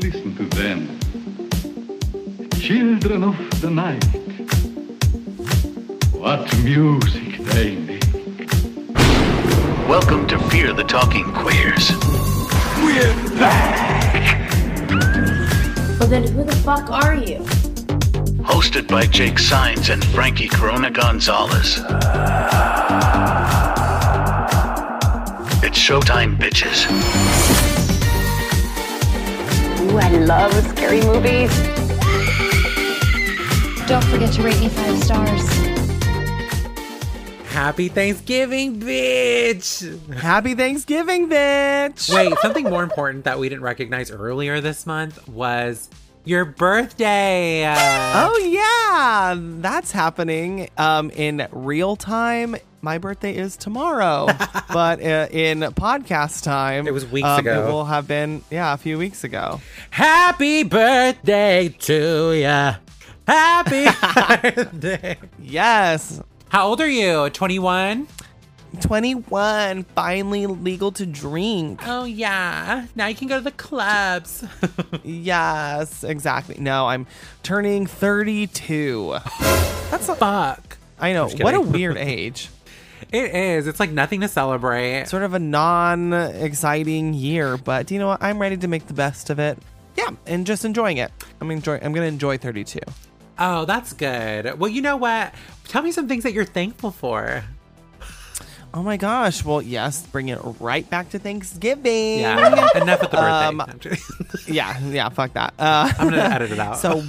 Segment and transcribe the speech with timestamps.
[0.00, 0.98] Listen to them.
[2.58, 4.02] Children of the night.
[6.14, 8.02] What music they make.
[9.86, 11.90] Welcome to Fear the Talking Queers.
[12.82, 14.50] We're back!
[16.00, 17.40] Well, then who the fuck are you?
[18.42, 21.78] Hosted by Jake Sines and Frankie Corona Gonzalez.
[25.76, 26.88] It's showtime, bitches.
[29.82, 31.54] Ooh, I love scary movies.
[33.86, 35.46] Don't forget to rate me five stars.
[37.52, 40.14] Happy Thanksgiving, bitch!
[40.14, 42.10] Happy Thanksgiving, bitch!
[42.14, 45.90] Wait, something more important that we didn't recognize earlier this month was
[46.24, 47.66] your birthday.
[47.66, 52.56] Oh yeah, that's happening um, in real time.
[52.86, 54.28] My birthday is tomorrow,
[54.72, 57.66] but uh, in podcast time, It was weeks um, ago.
[57.66, 59.60] It will have been yeah a few weeks ago.
[59.90, 62.76] Happy birthday to ya!
[63.26, 63.86] Happy
[64.52, 65.18] birthday!
[65.40, 67.28] Yes, How old are you?
[67.30, 68.06] 21?
[68.80, 71.80] twenty one, finally legal to drink.
[71.86, 72.86] Oh, yeah.
[72.94, 74.44] Now you can go to the clubs.
[75.02, 76.56] Yes, exactly.
[76.60, 77.08] No, I'm
[77.42, 79.16] turning thirty two.
[79.90, 80.78] That's a, Fuck.
[81.00, 82.48] I know what a weird age.
[83.12, 83.66] It is.
[83.66, 85.06] It's like nothing to celebrate.
[85.08, 88.22] sort of a non-exciting year, but you know what?
[88.22, 89.58] I'm ready to make the best of it.
[89.96, 91.10] Yeah, and just enjoying it.
[91.40, 91.78] I'm enjoy.
[91.82, 92.80] I'm gonna enjoy 32.
[93.38, 94.58] Oh, that's good.
[94.58, 95.34] Well, you know what?
[95.68, 97.44] Tell me some things that you're thankful for.
[98.74, 99.42] Oh my gosh!
[99.42, 102.20] Well, yes, bring it right back to Thanksgiving.
[102.20, 102.68] Yeah.
[102.74, 103.90] Enough with the birthday.
[103.90, 103.96] Um,
[104.54, 105.08] yeah, yeah.
[105.08, 105.54] Fuck that.
[105.58, 106.76] Uh, I'm gonna edit it out.
[106.78, 107.02] So,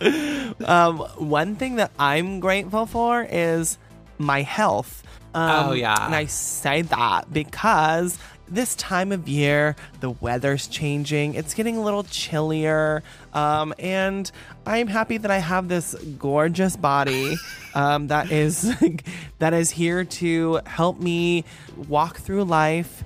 [0.64, 3.78] um, one thing that I'm grateful for is
[4.18, 5.02] my health.
[5.34, 6.06] Um, Oh, yeah.
[6.06, 11.34] and I say that because this time of year, the weather's changing.
[11.34, 14.30] It's getting a little chillier, um, and
[14.66, 17.36] I'm happy that I have this gorgeous body
[17.74, 18.74] um, that is
[19.38, 21.44] that is here to help me
[21.88, 23.02] walk through life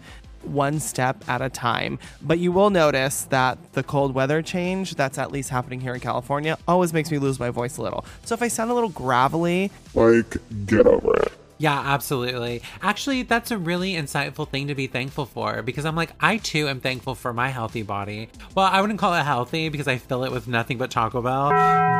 [0.48, 1.98] one step at a time.
[2.22, 6.00] But you will notice that the cold weather change that's at least happening here in
[6.00, 8.04] California always makes me lose my voice a little.
[8.24, 11.32] So if I sound a little gravelly, Like, get over it.
[11.58, 12.62] Yeah, absolutely.
[12.82, 16.68] Actually, that's a really insightful thing to be thankful for because I'm like, I too
[16.68, 18.28] am thankful for my healthy body.
[18.54, 21.50] Well, I wouldn't call it healthy because I fill it with nothing but Taco Bell,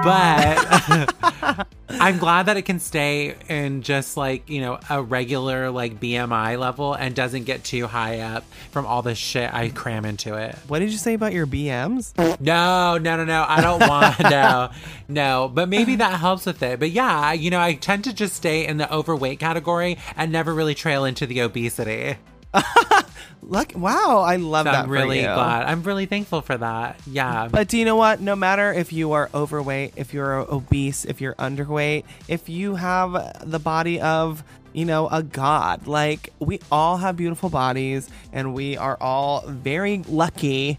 [0.05, 5.99] but I'm glad that it can stay in just like, you know, a regular like
[5.99, 10.37] BMI level and doesn't get too high up from all the shit I cram into
[10.37, 10.55] it.
[10.69, 12.13] what did you say about your BMs?
[12.41, 13.45] No, no, no, no.
[13.49, 14.71] I don't want no,
[15.09, 15.51] no.
[15.53, 16.79] But maybe that helps with it.
[16.79, 20.55] But yeah, you know, I tend to just stay in the overweight category and never
[20.55, 22.17] really trail into the obesity.
[23.43, 25.65] Look, wow, I love So that I'm really glad.
[25.65, 27.01] I'm really thankful for that.
[27.07, 27.49] Yeah.
[27.51, 28.21] But do you know what?
[28.21, 33.51] No matter if you are overweight, if you're obese, if you're underweight, if you have
[33.51, 38.77] the body of, you know, a god, like we all have beautiful bodies and we
[38.77, 40.79] are all very lucky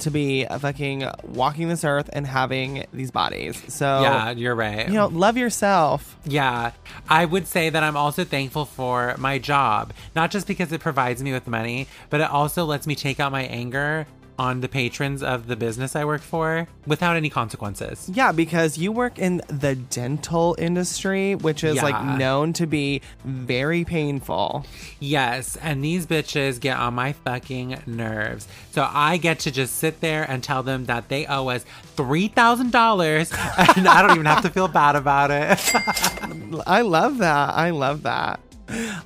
[0.00, 3.62] to be fucking walking this earth and having these bodies.
[3.68, 4.86] So, yeah, you're right.
[4.88, 6.16] you know, love yourself.
[6.24, 6.72] Yeah,
[7.08, 11.22] I would say that I'm also thankful for my job, not just because it provides
[11.22, 14.06] me with money, but it also lets me take out my anger
[14.38, 18.08] on the patrons of the business I work for without any consequences.
[18.12, 21.82] Yeah, because you work in the dental industry, which is Yeah.
[21.82, 24.64] like known to be very painful.
[25.00, 28.46] Yes, and these bitches get on my fucking nerves.
[28.70, 31.64] So I get to just sit there and tell them that they owe us
[31.96, 33.32] $3,000
[33.76, 35.58] and I don't even have to feel bad about it.
[36.66, 37.54] I love that.
[37.54, 38.40] I love that.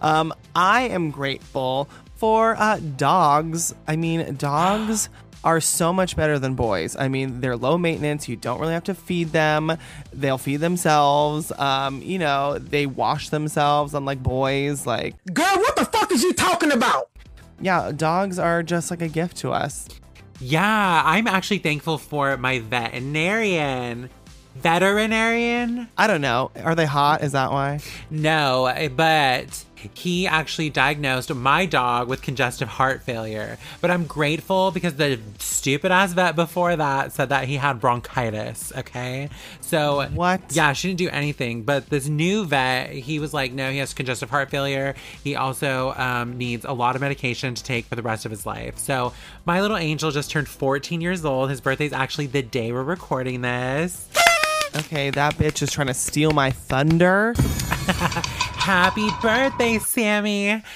[0.00, 1.88] Um, I am grateful
[2.22, 3.74] for uh, dogs.
[3.88, 5.08] I mean, dogs
[5.44, 6.94] are so much better than boys.
[6.94, 8.28] I mean, they're low maintenance.
[8.28, 9.76] You don't really have to feed them.
[10.12, 11.50] They'll feed themselves.
[11.58, 14.86] Um, you know, they wash themselves, unlike boys.
[14.86, 17.10] Like, Girl, what the fuck is you talking about?
[17.60, 19.88] yeah, dogs are just like a gift to us.
[20.38, 24.10] yeah, I'm actually thankful for my veterinarian.
[24.56, 25.88] Veterinarian?
[25.98, 26.50] I don't know.
[26.62, 27.22] Are they hot?
[27.22, 27.80] Is that why?
[28.10, 29.64] No, but
[29.94, 33.58] he actually diagnosed my dog with congestive heart failure.
[33.81, 38.73] But I'm grateful because the stupid ass vet before that said that he had bronchitis.
[38.76, 39.29] Okay.
[39.61, 40.40] So, What?
[40.50, 41.62] Yeah, she didn't do anything.
[41.62, 44.94] But this new vet, he was like, no, he has congestive heart failure.
[45.23, 48.46] He also um, needs a lot of medication to take for the rest of his
[48.46, 48.78] life.
[48.78, 49.12] So,
[49.44, 51.50] my little angel just turned 14 years old.
[51.50, 54.08] His birthday's actually the day we're recording this.
[54.74, 57.34] Okay, that bitch is trying to steal my thunder.
[58.62, 60.62] Happy birthday, Sammy.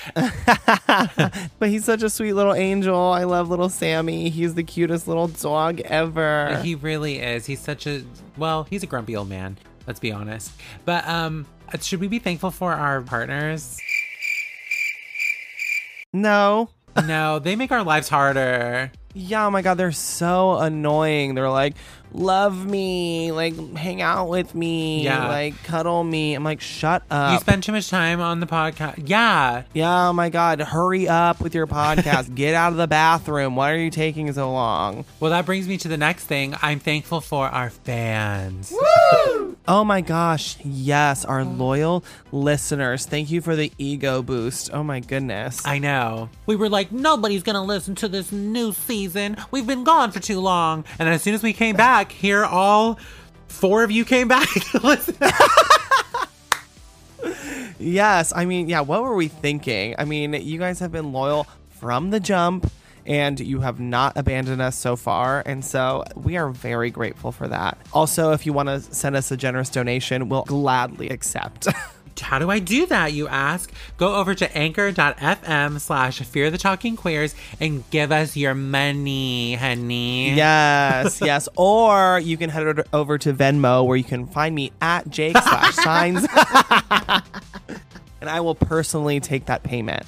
[1.59, 2.99] But he's such a sweet little angel.
[2.99, 4.29] I love little Sammy.
[4.29, 6.61] He's the cutest little dog ever.
[6.63, 7.47] He really is.
[7.47, 8.05] He's such a
[8.37, 9.57] well, he's a grumpy old man.
[9.87, 10.53] Let's be honest.
[10.85, 11.47] But um
[11.81, 13.79] should we be thankful for our partners?
[16.13, 16.71] no.
[17.07, 18.91] No, they make our lives harder.
[19.13, 21.35] Yeah, oh my god, they're so annoying.
[21.35, 21.75] They're like,
[22.17, 25.29] love me, like hang out with me, Yeah.
[25.29, 26.35] like cuddle me.
[26.35, 27.33] I'm like, shut up.
[27.35, 29.03] you spend too much time on the podcast.
[29.09, 29.63] Yeah.
[29.75, 32.35] yeah, oh my god, hurry up with your podcast.
[32.35, 33.57] Get out of the bathroom.
[33.57, 35.05] Why are you taking so long?
[35.21, 36.55] Well, that brings me to the next thing.
[36.63, 38.73] I'm thankful for our fans.
[39.69, 43.05] Oh my gosh, yes, our loyal listeners.
[43.05, 44.71] Thank you for the ego boost.
[44.73, 45.67] Oh my goodness.
[45.67, 46.29] I know.
[46.47, 49.37] We were like, nobody's gonna listen to this new season.
[49.51, 50.85] We've been gone for too long.
[50.99, 52.99] And then as soon as we came back, here all
[53.49, 54.49] four of you came back.
[57.79, 59.95] Yes, I mean, yeah, what were we thinking?
[59.99, 62.71] I mean, you guys have been loyal from the jump
[63.05, 65.43] and you have not abandoned us so far.
[65.45, 67.79] And so we are very grateful for that.
[67.93, 71.69] Also, if you want to send us a generous donation, we'll gladly accept.
[72.21, 73.73] How do I do that, you ask?
[73.97, 80.35] Go over to anchor.fm slash fear the talking queers and give us your money, honey.
[80.35, 81.49] yes, yes.
[81.57, 85.75] Or you can head over to Venmo where you can find me at Jake slash
[85.75, 86.27] Sines.
[88.21, 90.05] and I will personally take that payment.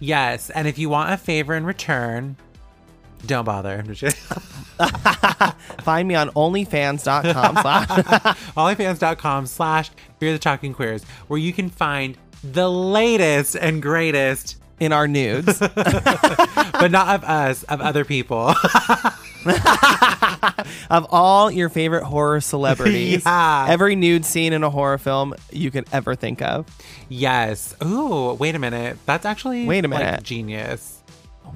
[0.00, 0.50] Yes.
[0.50, 2.36] And if you want a favor in return,
[3.26, 3.84] don't bother.
[5.82, 6.06] I'm just kidding.
[6.06, 7.88] Find me on onlyfans.com slash
[8.56, 14.92] Onlyfans.com slash fear the talking queers, where you can find the latest and greatest, in
[14.92, 15.58] our nudes.
[15.74, 18.52] but not of us, of other people.
[20.90, 23.22] of all your favorite horror celebrities.
[23.24, 23.66] Yeah.
[23.68, 26.66] Every nude scene in a horror film you could ever think of.
[27.08, 27.76] yes.
[27.84, 28.98] Ooh, wait a minute.
[29.06, 30.22] That's actually Wait a like, minute.
[30.24, 31.01] genius.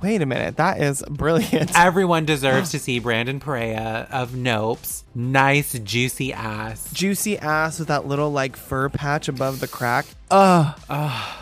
[0.06, 1.73] Wait a minute, that is brilliant.
[1.76, 5.03] Everyone deserves to see Brandon Perea of Nopes.
[5.17, 6.93] Nice, juicy ass.
[6.93, 10.06] Juicy ass with that little like fur patch above the crack.
[10.31, 11.35] Ugh,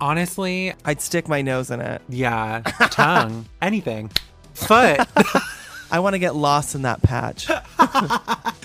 [0.00, 2.02] Honestly, I'd stick my nose in it.
[2.08, 2.62] yeah.
[2.90, 4.10] Tongue, anything.
[4.52, 4.98] Foot.
[5.92, 7.48] I want to get lost in that patch.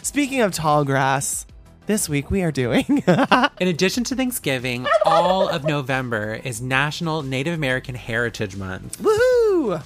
[0.02, 1.46] Speaking of tall grass,
[1.86, 2.86] this week we are doing
[3.60, 9.02] In addition to Thanksgiving, all of November is National Native American Heritage Month.
[9.02, 9.82] Woohoo!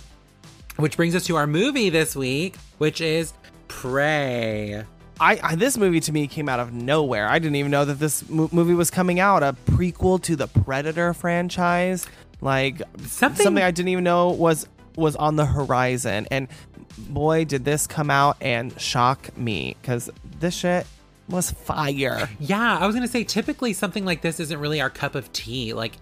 [0.77, 3.33] Which brings us to our movie this week, which is
[3.67, 4.83] Prey.
[5.19, 7.27] I, I this movie to me came out of nowhere.
[7.27, 9.41] I didn't even know that this mo- movie was coming out.
[9.41, 12.05] A prequel to the Predator franchise,
[12.41, 16.27] like Something- something I didn't even know was was on the horizon.
[16.29, 16.47] And
[16.97, 20.85] boy, did this come out and shock me because this shit
[21.29, 22.29] was fire.
[22.39, 25.73] Yeah, I was gonna say typically something like this isn't really our cup of tea.
[25.73, 25.93] Like,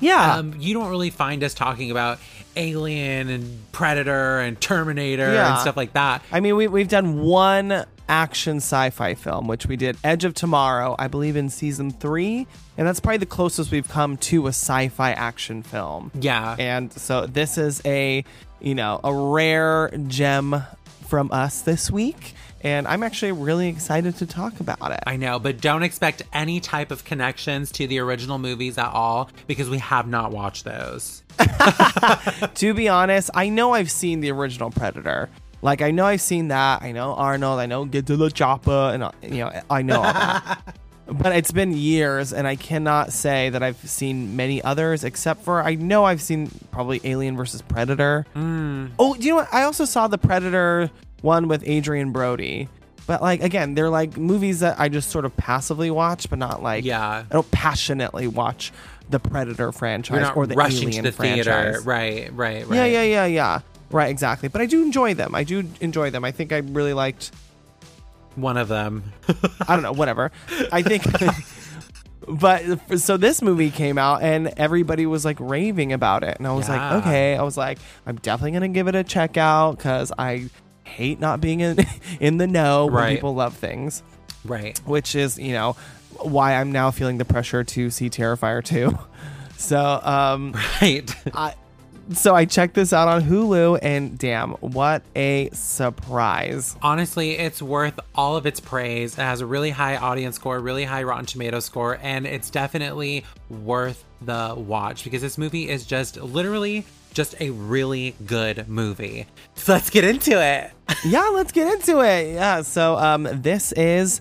[0.00, 2.18] Yeah, um, you don't really find us talking about
[2.56, 6.22] Alien and Predator and Terminator and stuff like that.
[6.32, 10.94] I mean we we've done one action sci-fi film, which we did Edge of Tomorrow,
[10.98, 12.46] I believe in season three,
[12.76, 16.10] and that's probably the closest we've come to a sci-fi action film.
[16.20, 18.24] Yeah, And so this is a,
[18.60, 20.62] you know, a rare gem
[21.06, 22.34] from us this week.
[22.64, 25.00] And I'm actually really excited to talk about it.
[25.06, 29.28] I know, but don't expect any type of connections to the original movies at all
[29.46, 31.22] because we have not watched those.
[32.54, 35.28] to be honest, I know I've seen the original Predator.
[35.60, 36.82] Like I know I've seen that.
[36.82, 37.60] I know Arnold.
[37.60, 40.02] I know Get to the Chopper, and uh, you know I know.
[41.06, 45.62] but it's been years, and I cannot say that I've seen many others, except for
[45.62, 48.26] I know I've seen probably Alien versus Predator.
[48.98, 49.52] Oh, do you know what?
[49.52, 50.90] I also saw the Predator
[51.24, 52.68] one with Adrien Brody.
[53.06, 56.62] But like again, they're like movies that I just sort of passively watch, but not
[56.62, 57.24] like Yeah.
[57.28, 58.72] I don't passionately watch
[59.10, 61.44] the Predator franchise or the rushing Alien to the franchise.
[61.44, 61.80] theater.
[61.84, 62.76] Right, right, right.
[62.76, 63.60] Yeah, yeah, yeah, yeah.
[63.90, 64.48] Right, exactly.
[64.48, 65.34] But I do enjoy them.
[65.34, 66.24] I do enjoy them.
[66.24, 67.30] I think I really liked.
[68.36, 69.12] One of them.
[69.68, 69.92] I don't know.
[69.92, 70.32] Whatever.
[70.72, 71.04] I think.
[72.26, 76.52] but so this movie came out and everybody was like raving about it, and I
[76.54, 76.94] was Yeah.
[76.94, 77.36] like, okay.
[77.36, 80.48] I was like, I'm definitely gonna give it a check out because I
[80.84, 81.78] hate not being in
[82.20, 83.16] in the know when Right.
[83.16, 84.02] people love things,
[84.44, 84.78] right.
[84.86, 85.76] which is you know
[86.20, 88.96] why I'm now feeling the pressure to see Terrifier 2.
[89.56, 91.14] So um Right.
[91.34, 91.54] I,
[92.12, 96.76] so I checked this out on Hulu, and damn, what a surprise!
[96.82, 99.14] Honestly, it's worth all of its praise.
[99.16, 103.24] It has a really high audience score, really high Rotten Tomato score, and it's definitely
[103.48, 106.84] worth the watch because this movie is just literally
[107.14, 109.26] just a really good movie.
[109.54, 110.70] So let's get into it.
[111.04, 112.34] yeah, let's get into it.
[112.34, 114.20] Yeah, so um, this is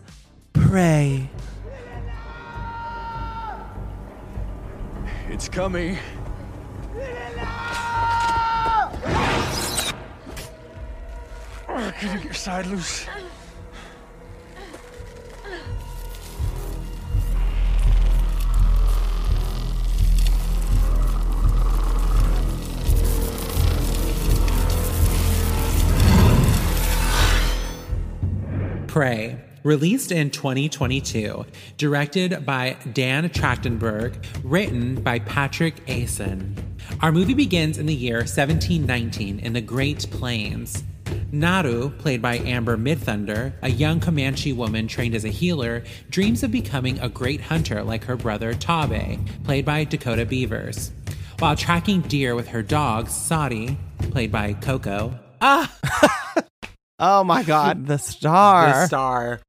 [0.53, 1.29] Prey.
[5.29, 5.97] It's coming.
[11.99, 13.07] Get your side loose.
[28.93, 31.47] Prey, released in 2022,
[31.77, 36.55] directed by Dan Trachtenberg, written by Patrick Aison.
[37.01, 40.83] Our movie begins in the year 1719 in the Great Plains.
[41.31, 46.51] Naru, played by Amber Midthunder, a young Comanche woman trained as a healer, dreams of
[46.51, 50.91] becoming a great hunter like her brother Tabe, played by Dakota Beavers.
[51.39, 53.75] While tracking deer with her dog, Sadi,
[54.11, 55.17] played by Coco.
[55.41, 55.75] Ah!
[56.99, 58.67] Oh my God, the star.
[58.67, 59.41] The star.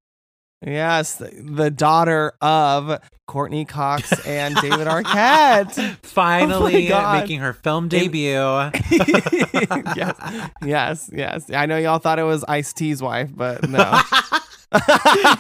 [0.67, 5.97] Yes, the, daughter of Courteney Cox and David Arquette.
[6.03, 8.31] Finally Oh making her film debut.
[8.91, 11.51] yes, yes, yes.
[11.53, 14.01] I know y'all thought it was Ice T's wife, but no.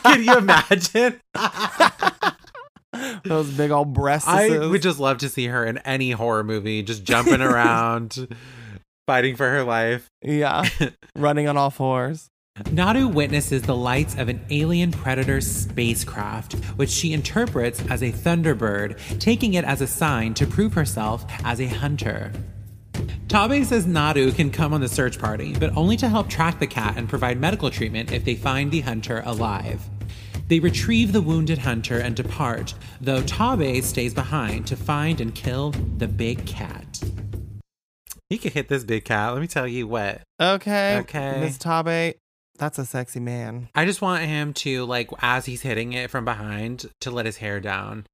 [0.02, 1.18] Can you imagine?
[3.24, 4.28] Those big old breasts.
[4.28, 8.28] I would just love to see her in any horror movie, just jumping around,
[9.06, 10.10] fighting for her life.
[10.22, 10.68] yeah,
[11.16, 12.30] running on all fours.
[12.70, 19.18] Naru witnesses the lights of an alien predator spacecraft, which she interprets as a Thunderbird,
[19.18, 22.30] taking it as a sign to prove herself as a hunter.
[23.26, 26.66] Tabe says Naru can come on the search party, but only to help track the
[26.68, 29.82] cat and provide medical treatment if they find the hunter alive.
[30.46, 35.72] They retrieve the wounded hunter and depart, though Tabe stays behind to find and kill
[35.96, 36.93] the big cat.
[38.30, 40.22] He could hit this big cat, let me tell you what.
[40.40, 41.40] Okay, Okay.
[41.40, 42.14] Miss Tabe,
[42.58, 43.68] that's a sexy man.
[43.74, 47.36] I just want him to like as he's hitting it from behind to let his
[47.36, 48.06] hair down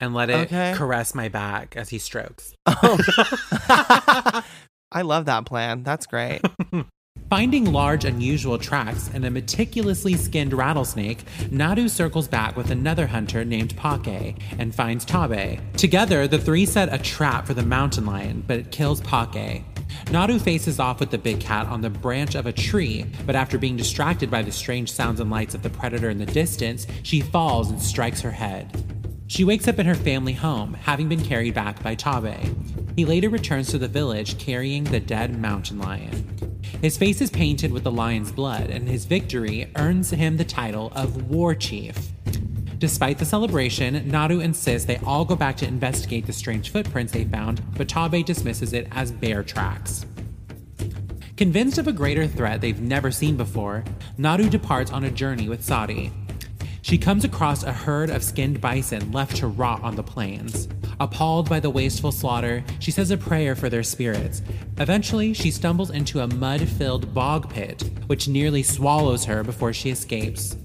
[0.00, 0.74] and let it Okay.
[0.76, 2.54] caress my back as he strokes.
[2.66, 2.98] Oh.
[4.92, 5.82] I love that plan.
[5.82, 6.40] That's great.
[7.30, 13.44] Finding large unusual tracks and a meticulously skinned rattlesnake, Naru circles back with another hunter
[13.44, 15.58] named Pake and finds Tabe.
[15.76, 19.64] Together, the three set a trap for the mountain lion, but it kills Pake.
[20.10, 23.58] Naru faces off with the big cat on the branch of a tree, but after
[23.58, 27.20] being distracted by the strange sounds and lights of the predator in the distance, she
[27.20, 28.93] falls and strikes her head.
[29.34, 32.56] She wakes up in her family home, having been carried back by Tabe.
[32.94, 36.56] He later returns to the village carrying the dead mountain lion.
[36.80, 40.92] His face is painted with the lion's blood, and his victory earns him the title
[40.94, 42.12] of War Chief.
[42.78, 47.24] Despite the celebration, Naru insists they all go back to investigate the strange footprints they
[47.24, 50.06] found, but Tabe dismisses it as bear tracks.
[51.36, 53.82] Convinced of a greater threat they've never seen before,
[54.16, 56.12] Naru departs on a journey with Sadi.
[56.84, 60.68] She comes across a herd of skinned bison left to rot on the plains.
[61.00, 64.42] Appalled by the wasteful slaughter, she says a prayer for their spirits.
[64.76, 69.88] Eventually, she stumbles into a mud filled bog pit, which nearly swallows her before she
[69.88, 70.58] escapes.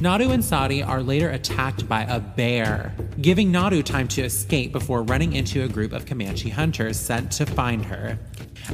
[0.00, 5.02] Naru and Sadi are later attacked by a bear, giving Naru time to escape before
[5.02, 8.18] running into a group of Comanche hunters sent to find her.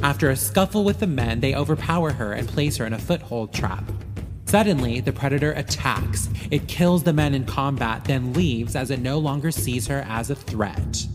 [0.01, 3.53] After a scuffle with the men, they overpower her and place her in a foothold
[3.53, 3.83] trap.
[4.55, 6.29] Suddenly, the predator attacks.
[6.49, 10.29] It kills the men in combat, then leaves as it no longer sees her as
[10.29, 11.05] a threat.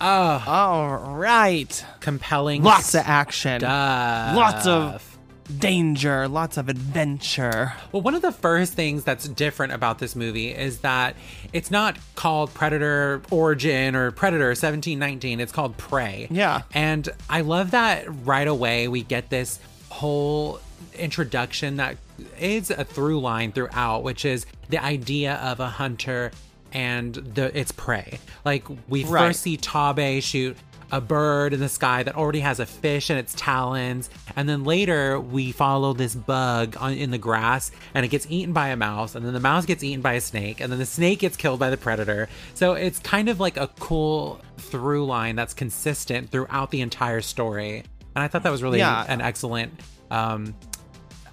[0.00, 1.84] Oh, All right.
[2.00, 2.62] compelling.
[2.62, 3.60] Lots of action.
[3.60, 4.34] stuff.
[4.36, 5.18] Lots of
[5.58, 6.28] danger.
[6.28, 7.74] Lots of adventure.
[7.92, 11.14] Well, one of the first things that's different about this movie is that
[11.52, 15.40] it's not called Predator Origin or Predator 1719.
[15.40, 16.26] It's called Prey.
[16.30, 16.62] Yeah.
[16.72, 19.60] And I love that right away we get this
[19.90, 20.58] whole
[20.94, 21.98] introduction that
[22.40, 26.30] is a through line throughout, which is the idea of a hunter
[26.72, 28.18] and the its prey.
[28.44, 29.28] Like we Right.
[29.28, 30.56] first see Tabe shoot
[30.92, 34.62] a bird in the sky that already has a fish in its talons, and then
[34.62, 38.76] later we follow this bug on, in the grass, and it gets eaten by a
[38.76, 41.36] mouse, and then the mouse gets eaten by a snake, and then the snake gets
[41.36, 42.28] killed by the predator.
[42.54, 47.78] So it's kind of like a cool through line that's consistent throughout the entire story,
[48.14, 49.04] and I thought that was really Yeah.
[49.08, 49.72] an excellent
[50.12, 50.54] um,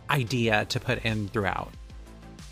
[0.09, 1.71] idea to put in throughout.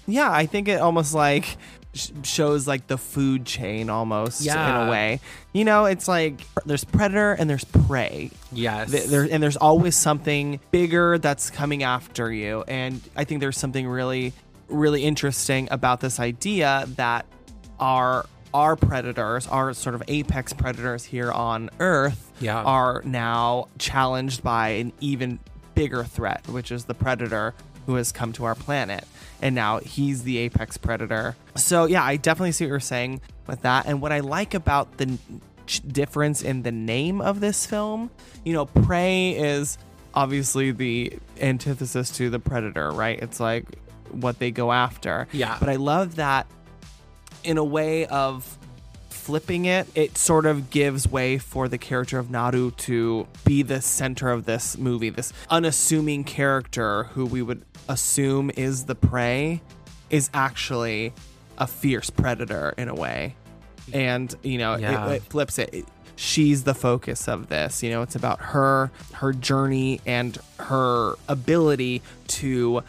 [0.08, 1.58] Yeah, I think it almost like
[1.94, 4.82] sh- shows like the food chain almost yeah.
[4.84, 5.20] in a way.
[5.54, 8.32] You know, it's like there's predator and there's prey.
[8.52, 8.92] Yes.
[8.92, 12.64] Th- There and there's always something bigger that's coming after you.
[12.68, 14.34] And I think there's something really
[14.68, 17.26] really interesting about this idea that
[17.80, 22.62] our our predators, our sort of apex predators here on Earth, Yeah.
[22.64, 25.40] are now challenged by an even
[25.76, 27.54] bigger threat, which is the predator
[27.86, 29.06] who has come to our planet.
[29.42, 31.36] And now he's the apex predator.
[31.56, 33.88] So, yeah, I definitely see what you're saying with that.
[33.88, 35.18] And what I like about the
[35.66, 38.12] ch- difference in the name of this film.
[38.46, 39.78] You know, prey is
[40.14, 43.20] obviously the antithesis to the predator, right?
[43.20, 43.66] It's like
[44.12, 45.28] what they go after.
[45.32, 45.58] Yeah.
[45.60, 46.48] But I love that
[47.44, 48.58] in a way of
[49.26, 53.80] flipping it, it sort of gives way for the character of Naru to be the
[53.80, 59.62] center of this movie, this unassuming character who we would assume is the prey
[60.10, 61.14] is actually
[61.60, 63.36] a fierce predator in a way.
[63.94, 65.08] And, you know, Yeah.
[65.10, 65.70] it, it flips it.
[65.74, 65.86] It-
[66.16, 67.82] She's the focus of this.
[67.82, 72.84] You know, it's about her, her journey, and her ability to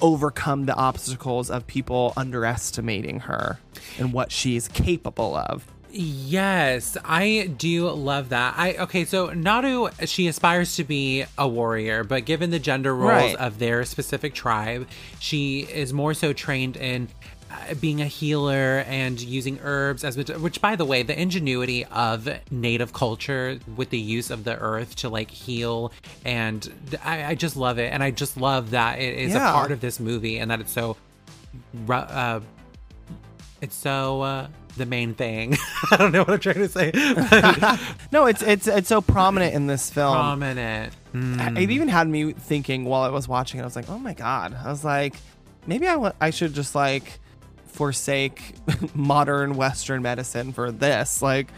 [0.00, 3.58] overcome the obstacles of people underestimating her
[3.98, 5.66] and what she's capable of.
[5.90, 8.54] Yes, I do love that.
[8.58, 13.10] I okay, so Naru she aspires to be a warrior, but given the gender roles
[13.34, 13.36] Right.
[13.36, 14.86] of their specific tribe,
[15.18, 17.08] she is more so trained in
[17.80, 22.28] being a healer and using herbs as which, which by the way the ingenuity of
[22.50, 25.92] native culture with the use of the earth to like heal
[26.24, 26.72] and
[27.04, 29.50] i, I just love it and i just love that it is Yeah.
[29.50, 30.96] a part of this movie and that it's so
[31.90, 32.40] uh,
[33.60, 35.56] it's so uh, the main thing.
[35.90, 36.92] I don't know what I'm trying to say.
[36.92, 37.80] but
[38.12, 40.14] No, it's it's it's so prominent in this film.
[40.14, 40.92] prominent.
[41.12, 41.60] Mm.
[41.60, 43.58] It even had me thinking while I was watching.
[43.58, 45.16] it, I was like, "Oh my god!" I was like,
[45.66, 47.18] "Maybe I should just like
[47.78, 48.54] forsake
[48.94, 51.48] modern Western medicine for this." Like,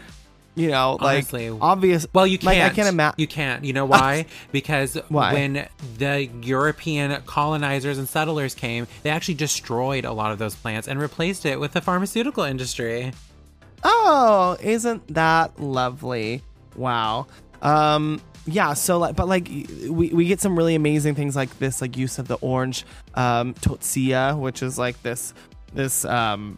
[0.55, 1.49] you know, Honestly.
[1.49, 2.05] like obvious.
[2.13, 2.57] Well, you can't.
[2.57, 3.15] Like, I can't imagine.
[3.17, 3.63] You can't.
[3.63, 4.25] You know why?
[4.51, 5.33] because Why?
[5.33, 10.87] when the European colonizers and settlers came, they actually destroyed a lot of those plants
[10.87, 13.13] and replaced it with the pharmaceutical industry.
[13.83, 16.43] Oh, isn't that lovely?
[16.75, 17.27] Wow.
[17.61, 21.79] Um yeah, so like but like we, we get some really amazing things like this
[21.79, 25.33] like use of the orange um totsia, which is like this
[25.73, 26.57] this um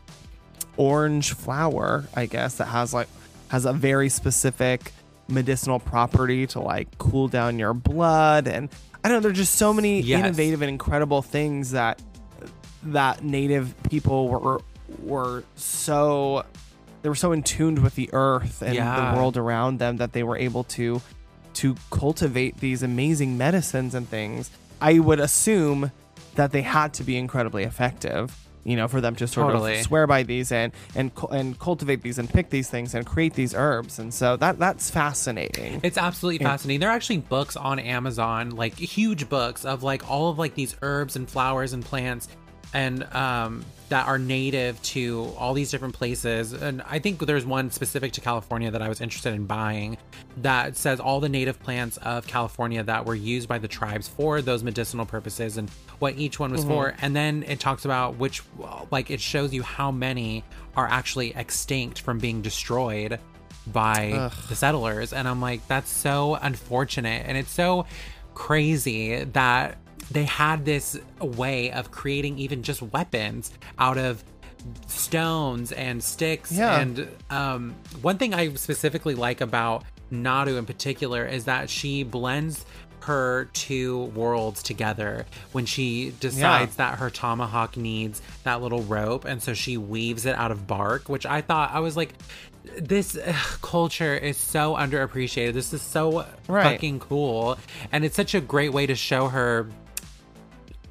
[0.77, 3.07] orange flower, I guess, that has like
[3.49, 4.91] has a very specific
[5.27, 8.69] medicinal property to like cool down your blood and
[9.03, 10.19] I don't know, there's just so many Yes.
[10.19, 12.01] innovative and incredible things that
[12.83, 14.59] that native people were
[15.01, 16.43] were so
[17.01, 18.95] they were so in tuned with the earth and Yeah.
[19.11, 21.01] the world around them that they were able to
[21.55, 24.49] to cultivate these amazing medicines and things.
[24.81, 25.91] I would assume
[26.35, 29.79] that they had to be incredibly effective, you know, for them to sort Totally.
[29.79, 33.33] of swear by these and and and cultivate these and pick these things and create
[33.33, 33.99] these herbs.
[33.99, 35.79] And so that that's fascinating.
[35.83, 36.51] It's absolutely Yeah.
[36.51, 36.79] fascinating.
[36.79, 40.75] There are actually books on Amazon, like huge books of like all of like these
[40.81, 42.27] herbs and flowers and plants
[42.73, 46.51] and um that are native to all these different places.
[46.51, 49.97] And I think there's one specific to California that I was interested in buying
[50.37, 54.41] that says all the native plants of California that were used by the tribes for
[54.41, 56.69] those medicinal purposes and what each one was Mm-hmm.
[56.71, 56.95] for.
[57.03, 58.41] And then it talks about which
[58.89, 60.43] like it shows you how many
[60.75, 63.19] are actually extinct from being destroyed
[63.67, 67.85] by the settlers and i'm like that's so unfortunate and it's so
[68.33, 69.77] crazy that
[70.11, 74.23] they had this way of creating even just weapons out of
[74.87, 76.51] stones and sticks.
[76.51, 76.79] Yeah.
[76.79, 82.65] and um, one thing i specifically like about naru in particular is that she blends
[83.01, 89.25] her two worlds together when she decides that her tomahawk needs that little rope.
[89.25, 92.13] And so she weaves it out of bark which i thought i was like
[92.77, 95.51] this ugh, culture is so underappreciated.
[95.51, 96.63] This is so Right.
[96.75, 97.57] fucking cool.
[97.91, 99.69] And it's such a great way to show her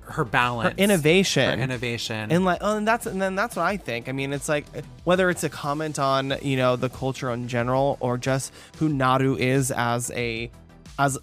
[0.05, 0.75] her balance.
[0.77, 1.59] Her innovation.
[1.59, 2.31] her innovation.
[2.33, 4.09] And like oh, and that's and then that's what i think.
[4.09, 4.67] I mean it's like
[5.05, 9.37] whether it's a comment on you know the culture in general or just who naru
[9.37, 10.51] is as a
[10.99, 11.19] as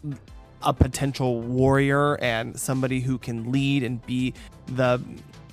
[0.61, 4.33] a potential warrior and somebody who can lead and be
[4.67, 5.01] the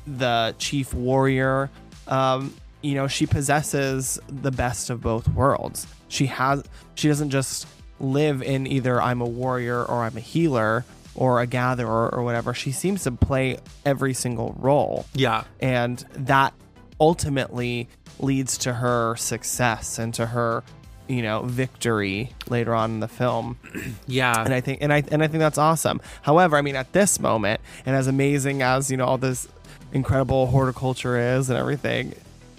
[0.07, 1.71] the chief warrior
[2.09, 5.87] um you know she possesses the best of both worlds.
[6.09, 6.63] She has
[6.95, 7.67] she doesn't just
[7.99, 10.85] live in either i'm a warrior or i'm a healer
[11.17, 15.07] or a gatherer or whatever she seems to play every single role.
[15.15, 15.45] Yeah.
[15.61, 16.53] And that
[17.01, 20.63] ultimately leads to her success and to her
[21.09, 23.59] you know victory later on in the film.
[24.09, 24.43] Yeah.
[24.43, 26.01] And i think and i and i think that's awesome.
[26.23, 29.49] However i mean at this moment and as amazing as you know all this
[29.93, 32.15] incredible horticulture is and everything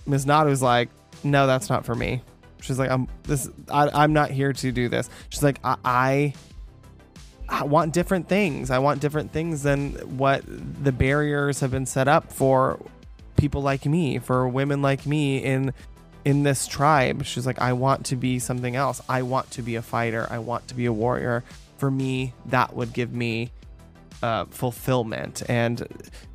[0.06, 0.26] ms.
[0.26, 0.89] Naru's like
[1.24, 2.22] no that's not for me.
[2.62, 5.10] She's like i'm this I, i'm not here to do this.
[5.30, 6.34] She's like i, I
[7.50, 8.70] I want different things.
[8.72, 12.80] I want different things than what the barriers have been set up for
[13.38, 15.74] people like me, for women like me in
[16.26, 17.24] in this tribe.
[17.24, 19.02] She's like, I want to be something else.
[19.08, 20.28] I want to be a fighter.
[20.30, 21.44] I want to be a warrior.
[21.78, 23.52] For me, that would give me
[24.22, 25.44] uh, fulfillment.
[25.48, 25.88] And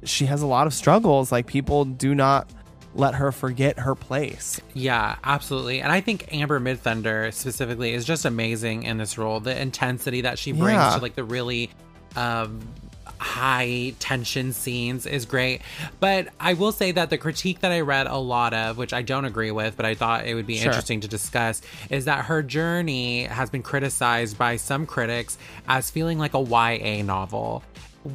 [0.05, 1.31] she has a lot of struggles.
[1.31, 2.51] Like people do not
[2.94, 4.61] let her forget her place.
[4.74, 5.81] Yeah, absolutely.
[5.81, 9.40] And I think Amber Midthunder specifically is just amazing in this role.
[9.40, 10.96] The intensity that she brings Yeah.
[10.96, 11.70] to like the really
[12.16, 12.61] um
[13.18, 15.62] high tension scenes is great.
[16.00, 19.02] But I will say that the critique that I read a lot of, which I
[19.02, 20.66] don't agree with, but I thought it would be Sure.
[20.66, 26.18] interesting to discuss, is that her journey has been criticized by some critics as feeling
[26.18, 27.62] like a YA novel,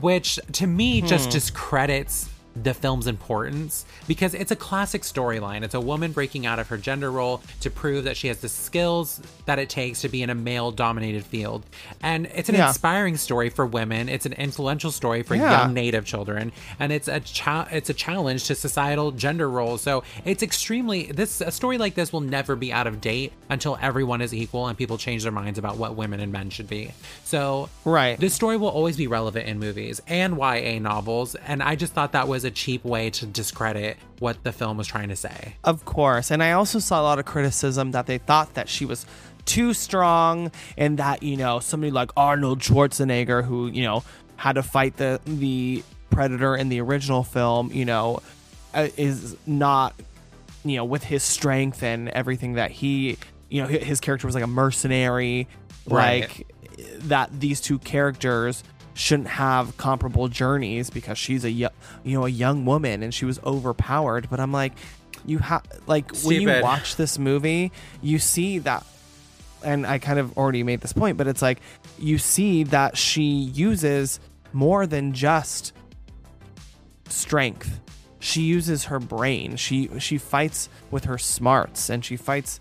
[0.02, 1.32] which to me just Hmm.
[1.32, 2.30] discredits
[2.64, 5.64] the film's importance because it's a classic storyline.
[5.64, 8.50] It's a woman breaking out of her gender role to prove that she has the
[8.50, 11.66] skills that it takes to be in a male dominated field.
[12.02, 12.68] And it's an Yeah.
[12.70, 14.10] inspiring story for women.
[14.10, 15.64] It's an influential story for Yeah.
[15.64, 19.82] young native children and it's a cha- it's a challenge to societal gender roles.
[19.82, 23.78] So it's extremely this a story like this will never be out of date until
[23.82, 26.92] everyone is equal and people change their minds about what women and men should be.
[27.24, 28.20] So Right.
[28.20, 32.12] this story will always be relevant in movies and YA novels, and I just thought
[32.14, 35.56] that was a cheap way to discredit what the film was trying to say.
[35.64, 36.32] Of course.
[36.32, 39.06] And I also saw a lot of criticism that they thought that she was
[39.46, 44.04] too strong and that, you know, somebody like Arnold Schwarzenegger who, you know,
[44.38, 48.22] had to fight the the predator in the original film, you know,
[48.74, 49.94] uh, is not
[50.66, 53.18] you know, with his strength and everything that he,
[53.50, 55.48] you know, his character was like a mercenary,
[55.88, 56.22] Right.
[56.28, 56.48] like
[57.08, 58.64] that these two characters
[58.98, 61.70] shouldn't have comparable journeys because she's a you
[62.06, 64.30] know a young woman and she was overpowered.
[64.30, 64.74] But i'm like
[65.26, 68.86] you have like when you watch this movie you see that
[69.64, 71.60] and i kind of already made this point but it's like
[71.98, 74.20] you see that she uses
[74.54, 75.74] more than just
[77.10, 77.80] strength.
[78.20, 79.56] She uses her brain.
[79.56, 82.60] She she fights with her smarts and she fights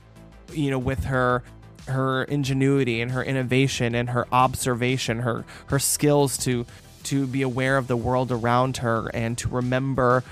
[0.53, 1.43] you know with her
[1.89, 6.67] her ingenuity and her innovation and her observation her her skills to
[7.05, 10.25] to be aware of the world around her and to remember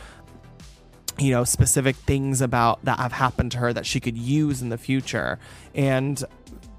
[1.18, 4.68] you know specific things about that have happened to her that she could use in
[4.68, 5.38] the future
[5.74, 6.24] and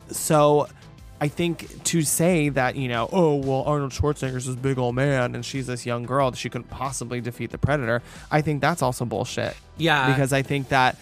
[0.09, 0.67] so
[1.19, 5.33] I think to say that, you know, oh, well, Arnold Schwarzenegger's this big old man
[5.33, 8.81] and she's this young girl that she couldn't possibly defeat the Predator, I think that's
[8.81, 9.55] also bullshit.
[9.77, 10.11] Yeah.
[10.11, 10.97] Because I think that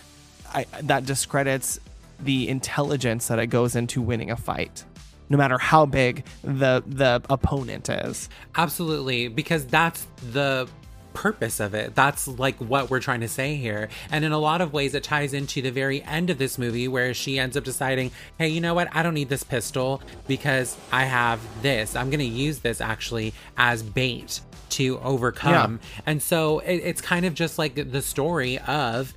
[0.54, 1.80] I, that discredits
[2.24, 4.86] the intelligence that it goes into winning a fight,
[5.30, 8.30] no matter how big the the opponent is.
[8.56, 10.68] Absolutely, because that's the
[11.14, 11.96] purpose of it.
[11.96, 13.90] That's like what we're trying to say here.
[14.12, 16.88] And in a lot of ways, it ties into the very end of this movie
[16.88, 18.90] where she ends up deciding, hey, you know what?
[18.96, 21.96] I don't need this pistol because I have this.
[21.96, 25.80] I'm going to use this actually as bait to overcome.
[26.06, 29.14] And so it, it's kind of just like the story of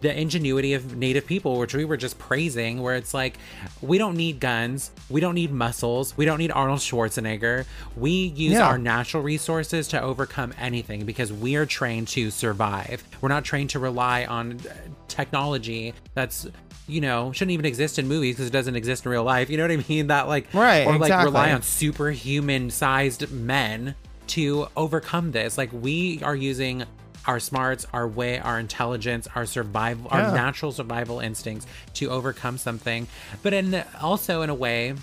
[0.00, 3.38] the ingenuity of native people which we were just praising where it's like
[3.80, 7.64] we don't need guns we don't need muscles we don't need arnold schwarzenegger.
[7.96, 8.66] We use Yeah.
[8.66, 13.02] our natural resources to overcome anything because we are trained to survive.
[13.20, 14.74] We're not trained to rely on uh,
[15.08, 16.46] technology that's
[16.86, 19.48] you know shouldn't even exist in movies because it doesn't exist in real life.
[19.48, 20.06] You know what i mean?
[20.14, 21.24] That like Right, or like exactly.
[21.32, 23.94] rely on superhuman sized men
[24.28, 25.56] to overcome this.
[25.56, 26.84] Like we are using
[27.26, 30.28] our smarts, our way, our intelligence, our survival, Yeah.
[30.30, 33.06] our natural survival instincts to overcome something.
[33.42, 34.94] But in also in a way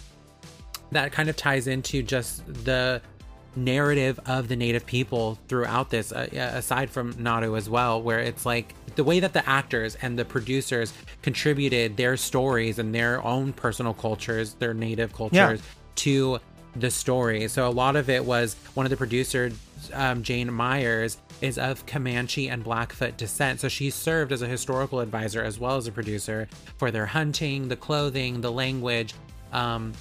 [0.92, 3.02] that kind of ties into just the
[3.56, 8.46] narrative of the native people throughout this uh, aside from Naru as well where it's
[8.46, 13.52] like the way that the actors and the producers contributed their stories and their own
[13.52, 15.62] personal cultures their native cultures
[15.96, 16.40] to
[16.78, 19.52] the story so a lot of it was one of the producers
[19.94, 25.00] um, Jane Myers is of Comanche and Blackfoot descent so she served as a historical
[25.00, 29.14] advisor as well as a producer for their hunting the clothing the language
[29.52, 29.94] um,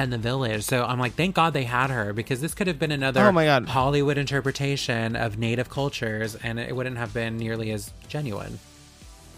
[0.00, 0.62] and the village.
[0.62, 3.32] So I'm like, thank God they had her because this could have been another Oh
[3.32, 3.68] my God.
[3.68, 8.58] Hollywood interpretation of native cultures and it wouldn't have been nearly as genuine.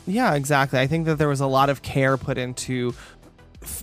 [0.06, 0.78] Yeah, exactly.
[0.78, 2.94] I think that there was a lot of care put into,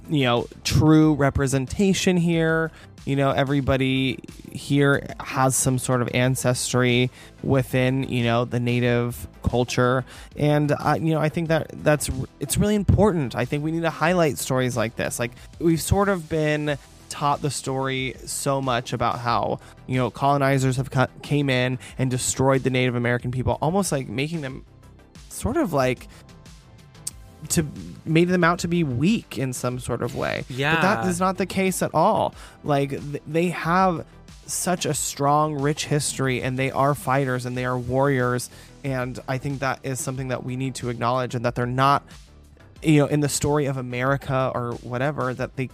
[0.09, 2.71] you know, true representation here.
[3.05, 4.19] You know, everybody
[4.59, 7.09] here has some sort of ancestry
[7.41, 10.03] within, you know, the native culture,
[10.35, 13.35] and uh, you know, I think that that's it's really important.
[13.35, 15.17] I think we need to highlight stories like this.
[15.17, 16.77] Like we've sort of been
[17.09, 22.11] taught the story so much about how you know colonizers have cut, came in and
[22.11, 24.65] destroyed the Native American people, almost like making them
[25.29, 26.07] sort of like
[27.47, 27.65] to
[28.05, 30.43] made them out to be weak in some sort of way.
[30.49, 32.35] Yeah, But that is not the case at all.
[32.63, 34.05] Like th- they have
[34.51, 38.49] such a strong, rich history and they are fighters and they are warriors.
[38.83, 42.03] And I think that is something that we need to acknowledge and that they're not,
[42.81, 45.69] you know, in the story of America or whatever, that they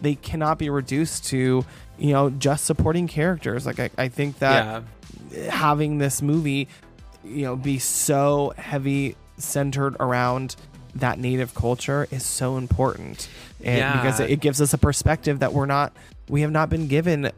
[0.00, 1.64] they cannot be reduced to,
[1.98, 3.66] you know, just supporting characters.
[3.66, 4.84] Like I, I think that
[5.30, 5.50] yeah.
[5.50, 6.68] having this movie
[7.24, 10.56] you know, be so heavy centered around
[10.94, 13.28] that native culture is so important.
[13.62, 13.92] And Yeah.
[13.92, 15.92] because it, it gives us a perspective that we're not
[16.28, 17.30] we have not been given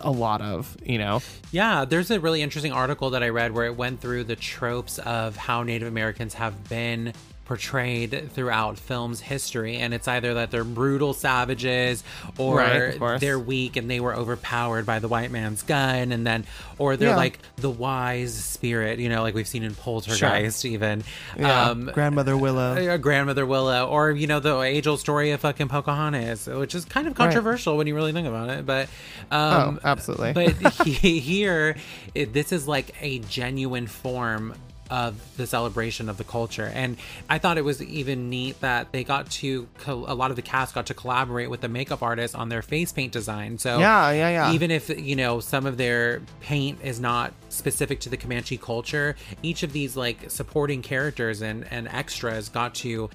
[0.00, 1.20] a lot of, you know.
[1.52, 4.98] Yeah, there's a really interesting article that I read where it went through the tropes
[4.98, 7.12] of how Native Americans have been
[7.44, 12.02] portrayed throughout film's history and it's either that they're brutal savages
[12.38, 16.44] or Right, they're weak and they were overpowered by the white man's gun and then
[16.78, 17.16] or they're Yeah.
[17.16, 21.04] like the wise spirit you know like we've seen in poltergeist even
[21.38, 21.70] Yeah.
[21.70, 22.76] um Grandmother Willow.
[22.76, 26.84] uh, grandmother willow or you know the age old story of fucking pocahontas which is
[26.86, 28.88] kind of controversial when you really think about it but
[29.30, 30.32] um Oh, absolutely.
[30.32, 31.76] but he, here
[32.14, 34.54] it, this is like a genuine form
[34.90, 36.70] of the celebration of the culture.
[36.74, 36.96] And
[37.28, 40.42] i thought it was even neat that they got to co- a lot of the
[40.42, 43.58] cast got to collaborate with the makeup artist on their face paint design.
[43.58, 44.52] So Yeah, yeah, yeah.
[44.52, 49.14] even if you know some of their paint is not specific to the comanche culture
[49.42, 53.08] each of these like supporting characters and and extras got to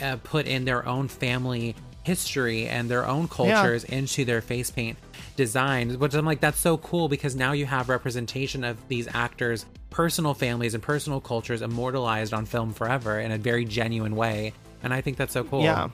[0.00, 4.96] uh, put in their own family history and their own cultures into their face paint
[5.36, 9.66] designs which i'm like that's so cool because now you have representation of these actors
[9.90, 14.94] personal families and personal cultures immortalized on film forever in a very genuine way and
[14.94, 15.88] i think that's so cool Yeah.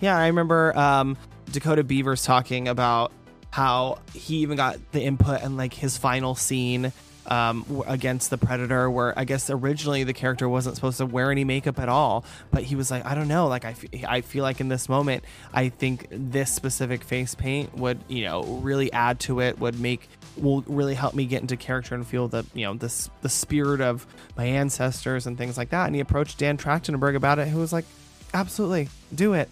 [0.00, 1.16] Yeah, I remember um,
[1.52, 3.12] Dakota Beavers talking about
[3.50, 6.92] how he even got the input in like his final scene
[7.26, 11.44] um, against the Predator, where I guess originally the character wasn't supposed to wear any
[11.44, 14.42] makeup at all, but he was like, I don't know, like I, f- I feel
[14.42, 15.24] like in this moment,
[15.54, 20.06] I think this specific face paint would, you know, really add to it, would make
[20.36, 23.80] will really help me get into character and feel the you know this the spirit
[23.80, 25.86] of my ancestors and things like that.
[25.86, 27.84] And he approached Dan Trachtenberg about it, who was like,
[28.32, 29.48] absolutely, do it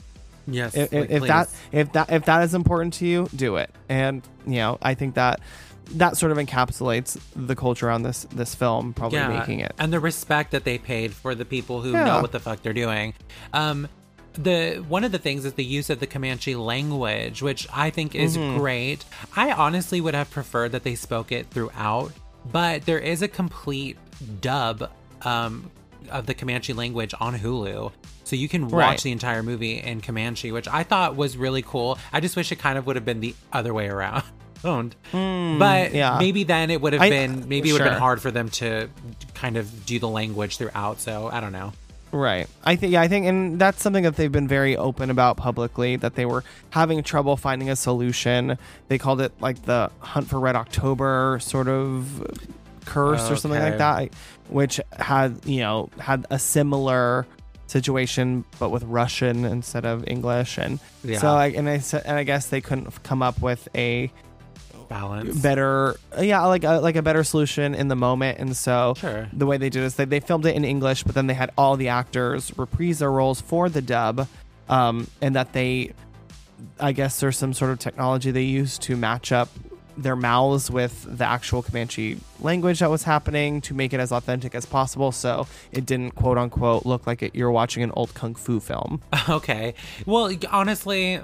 [0.49, 3.71] yes if, like, if that if that if that is important to you do it
[3.89, 5.39] and you know i think that
[5.93, 10.01] that sort of encapsulates the culture on this this film probably making it and the
[10.01, 12.05] respect that they paid for the people who Yeah.
[12.07, 13.15] know what the fuck they're doing.
[13.53, 13.87] Um,
[14.35, 18.15] the one of the things is the use of the Comanche language, which I think
[18.15, 18.59] is Mm-hmm.
[18.59, 19.05] great.
[19.37, 22.13] I honestly would have preferred that they spoke it throughout,
[22.51, 23.97] but there is a complete
[24.41, 24.91] dub
[25.23, 25.71] um,
[26.11, 27.93] of the Comanche language on Hulu.
[28.25, 29.03] So you can watch Right.
[29.03, 31.99] the entire movie in Comanche, which I thought was really cool.
[32.13, 34.23] I just wish it kind of would have been the other way around.
[34.63, 36.17] but Hmm, yeah.
[36.21, 38.49] maybe then it would have I- been maybe it would have been hard for them
[38.51, 38.89] to
[39.35, 41.01] kind of do the language throughout.
[41.01, 41.73] So I don't know.
[42.13, 42.47] Right.
[42.63, 45.97] I think yeah, I think and that's something that they've been very open about publicly
[45.97, 48.59] that they were having trouble finding a solution.
[48.89, 52.47] They called it like the Hunt for Red October sort of
[52.85, 54.13] curse or something like that,
[54.49, 57.27] which had, you know, had a similar
[57.67, 61.19] situation but with Russian instead of English and Yeah.
[61.19, 64.11] so like and I and I guess they couldn't come up with a
[64.93, 65.41] Balance.
[65.41, 69.29] better yeah like a, like a better solution in the moment and so Sure.
[69.33, 71.51] the way they did is they, they filmed it in english but then they had
[71.57, 74.29] all the actors reprise their roles for the dub
[74.69, 75.93] um, and that they
[76.79, 79.49] i guess there's some sort of technology they used to match up
[79.97, 84.55] their mouths with the actual comanche language that was happening to make it as authentic
[84.55, 88.35] as possible so it didn't quote unquote look like it, you're watching an old kung
[88.35, 89.75] fu film Okay.
[90.07, 91.21] Well, honestly,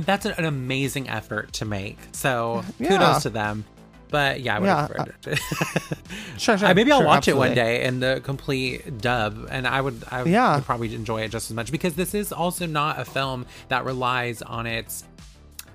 [0.00, 1.98] that's an amazing effort to make.
[2.12, 2.88] So Yeah.
[2.88, 3.64] kudos to them.
[4.10, 5.38] But yeah, I would Yeah, have preferred it.
[6.38, 9.68] sure, sure Uh, Maybe I'll sure, watch it one day in the complete dub, and
[9.68, 10.24] I would, I
[10.56, 13.84] would probably enjoy it just as much because this is also not a film that
[13.84, 15.04] relies on its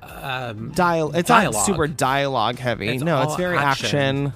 [0.03, 1.53] um, Dial- it's Dialogue.
[1.53, 2.89] not super dialogue heavy.
[2.89, 3.85] It's no, it's very action.
[4.27, 4.33] action.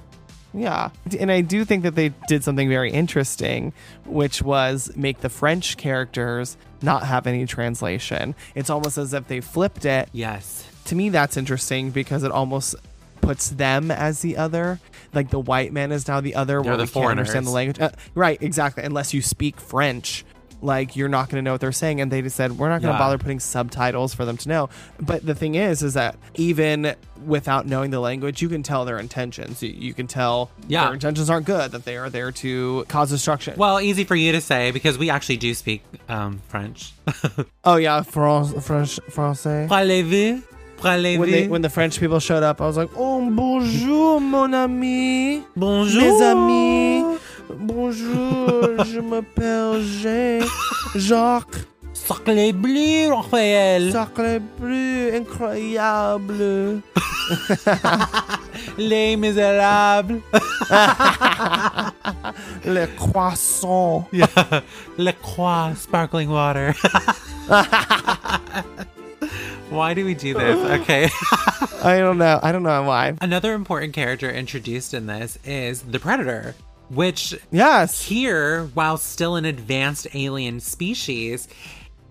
[0.54, 0.90] Yeah.
[1.20, 3.74] And I do think that they did something very interesting,
[4.06, 8.36] which was make the French characters not have any translation.
[8.56, 10.10] It's almost as if they flipped it.
[10.12, 10.66] yes.
[10.86, 12.74] To me, that's interesting because it almost
[13.22, 14.80] puts them as the other.
[15.14, 17.52] Like the white man is now the other, They're where the we can't understand the
[17.52, 17.80] language.
[17.80, 18.84] Uh, right, exactly.
[18.84, 20.26] Unless you speak French.
[20.62, 22.82] Like you're not going to know what they're saying, and they just said we're not
[22.82, 23.06] going to Yeah.
[23.06, 24.70] bother putting subtitles for them to know.
[25.00, 26.96] But the thing is, is that even
[27.26, 29.64] without knowing the language, you can tell their intentions.
[29.64, 30.86] You, you can tell Yeah.
[30.86, 31.72] their intentions aren't good.
[31.72, 33.54] That they are there to cause destruction.
[33.58, 36.92] Well, easy for you to say because we actually do speak um, French.
[37.64, 39.68] oh yeah, France, French, français.
[39.70, 40.44] Parlez-vous?
[40.82, 45.44] When, they, when the French people showed up, I was like, "Oh bonjour, mon ami,
[45.58, 46.02] Bonjour.
[46.02, 47.20] mes amis,
[47.58, 50.46] bonjour, je m'appelle Jean,
[50.96, 53.92] Jacques, Sacré bleu, Raphaël.
[53.92, 56.82] sacré bleu, incroyable."
[58.78, 60.22] Les Misérables.
[62.66, 64.08] Les croissants.
[64.12, 64.28] Yeah.
[64.98, 66.74] Le Croix sparkling water.
[69.70, 70.58] Why do we do this?
[70.82, 71.10] Okay.
[71.84, 72.40] I don't know.
[72.42, 73.14] I don't know why.
[73.22, 76.56] Another important character introduced in this is the Predator.
[76.90, 78.02] Which Yes.
[78.04, 81.48] here, while still an advanced alien species,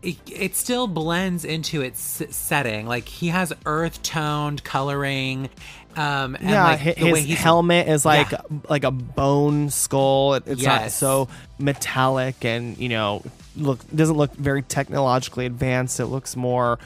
[0.02, 2.86] it, it still blends into its setting.
[2.86, 5.48] Like he has earth toned coloring.
[5.96, 8.40] Um, and yeah, like hi- the way his helmet is like Yeah.
[8.68, 10.34] like a bone skull.
[10.34, 13.22] It- It's not so metallic and you know
[13.56, 15.98] look doesn't look very technologically advanced.
[15.98, 16.78] It looks more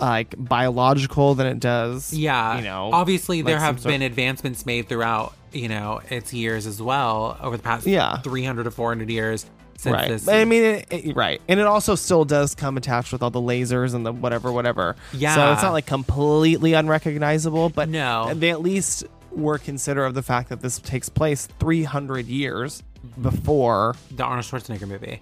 [0.00, 2.14] like biological than it does.
[2.14, 2.90] Yeah, you know.
[2.92, 7.56] obviously like there have been advancements made throughout you know its years as well over
[7.56, 8.18] the past Yeah.
[8.18, 9.46] 300 to 400 years
[9.78, 10.08] since right.
[10.08, 10.28] this.
[10.28, 13.40] I mean, it, it- right, and it also still does come attached with all the
[13.40, 14.96] lasers and the whatever, whatever.
[15.12, 15.34] Yeah.
[15.34, 18.32] So it's not like completely unrecognizable, but No.
[18.34, 22.82] they at least were considerate of the fact that this takes place 300 years
[23.20, 23.96] before.
[24.10, 25.20] the Arnold Schwarzenegger movie.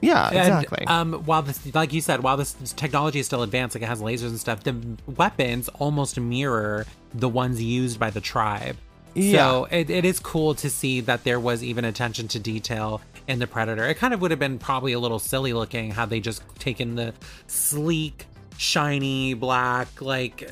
[0.00, 0.86] Yeah, And, exactly.
[0.86, 4.02] um, while this, like you said, while this technology is still advanced, like it has
[4.02, 4.76] lasers and stuff, the
[5.16, 6.84] weapons almost mirror
[7.14, 8.76] the ones used by the tribe.
[9.16, 13.38] So it, it is cool to see that there was even attention to detail in
[13.38, 13.84] the Predator.
[13.86, 16.94] It kind of would have been probably a little silly looking had they just taken
[16.96, 17.14] the
[17.46, 20.50] sleek, shiny, black, like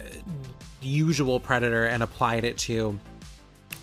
[0.80, 2.98] usual Predator and applied it to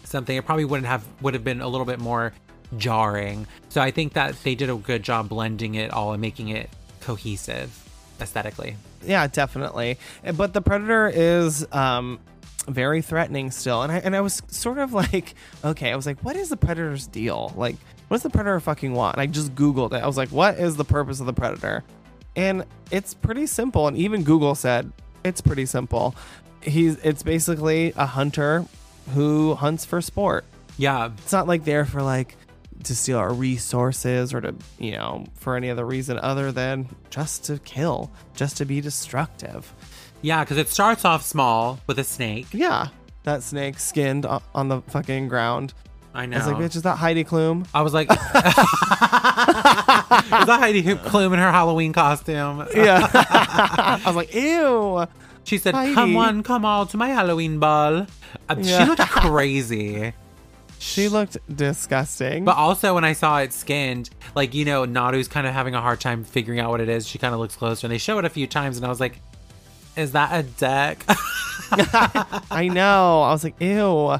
[0.03, 0.35] something.
[0.35, 2.33] It probably wouldn't have would have been a little bit more
[2.77, 3.47] jarring.
[3.69, 6.69] So I think that they did a good job blending it all and making it
[7.01, 7.71] cohesive
[8.21, 8.75] aesthetically.
[9.03, 9.97] Yeah, definitely.
[10.35, 12.19] But the predator is um
[12.67, 13.81] very threatening still.
[13.81, 16.57] And I and I was sort of like, okay, I was like, what is the
[16.57, 17.53] predator's deal?
[17.55, 17.75] Like,
[18.07, 19.15] what does the predator fucking want?
[19.15, 20.03] And I just googled it.
[20.03, 21.83] I was like, what is the purpose of the predator?
[22.35, 23.87] And it's pretty simple.
[23.87, 24.91] And even Google said
[25.23, 26.15] it's pretty simple.
[26.61, 28.65] He's it's basically a hunter
[29.13, 30.45] who hunts for sport.
[30.77, 32.35] Yeah, It's not like there for like
[32.85, 37.43] to steal our resources or to, you know, for any other reason other than just
[37.45, 39.73] to kill, just to be destructive.
[40.21, 42.47] Yeah, because it starts off small with a snake.
[42.53, 42.87] Yeah,
[43.23, 45.73] that snake skinned o- on the fucking ground.
[46.13, 46.37] I know.
[46.37, 47.67] I was like, bitch, is that Heidi Klum?
[47.73, 48.27] I was like, is that
[50.59, 52.67] Heidi Klum in her Halloween costume?
[52.75, 53.07] Yeah.
[53.13, 55.05] I was like, ew.
[55.43, 55.93] She said, Heidi.
[55.95, 58.05] "Come on, come all to my Halloween ball."
[58.49, 58.83] Uh, Yeah.
[58.83, 60.13] She looked crazy.
[60.79, 62.45] She looked disgusting.
[62.45, 65.81] But also, when I saw it skinned, like you know, Naru's kind of having a
[65.81, 67.07] hard time figuring out what it is.
[67.07, 68.99] She kind of looks closer, and they show it a few times, and I was
[68.99, 69.19] like,
[69.99, 71.03] "Is that a deck?"
[72.51, 73.21] I know.
[73.21, 74.17] I was like, ew.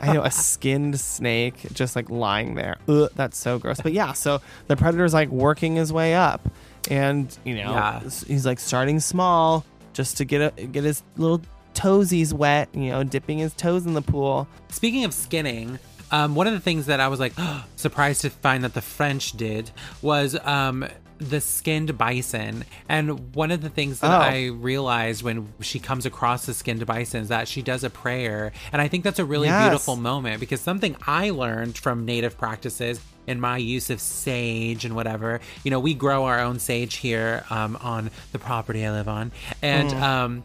[0.00, 2.76] I know a skinned snake just like lying there.
[2.88, 3.80] Ugh, that's so gross.
[3.80, 6.48] But yeah, so the predator's like working his way up,
[6.90, 8.00] and you know, Yeah.
[8.00, 11.42] he's like starting small just to get a, get his little
[11.74, 12.68] toesies wet.
[12.72, 14.46] You know, dipping his toes in the pool.
[14.68, 15.80] Speaking of skinning,
[16.12, 17.32] um, one of the things that I was like
[17.76, 20.86] surprised to find that the French did was um,
[21.20, 22.64] the skinned bison.
[22.88, 24.20] And one of the things that Oh.
[24.22, 28.52] I realized when she comes across the skinned bison is that she does a prayer.
[28.72, 29.62] And I think that's a really Yes.
[29.68, 34.96] beautiful moment because something I learned from native practices in my use of sage and
[34.96, 39.08] whatever, you know, we grow our own sage here um, on the property I live
[39.08, 39.30] on.
[39.62, 40.42] And, um,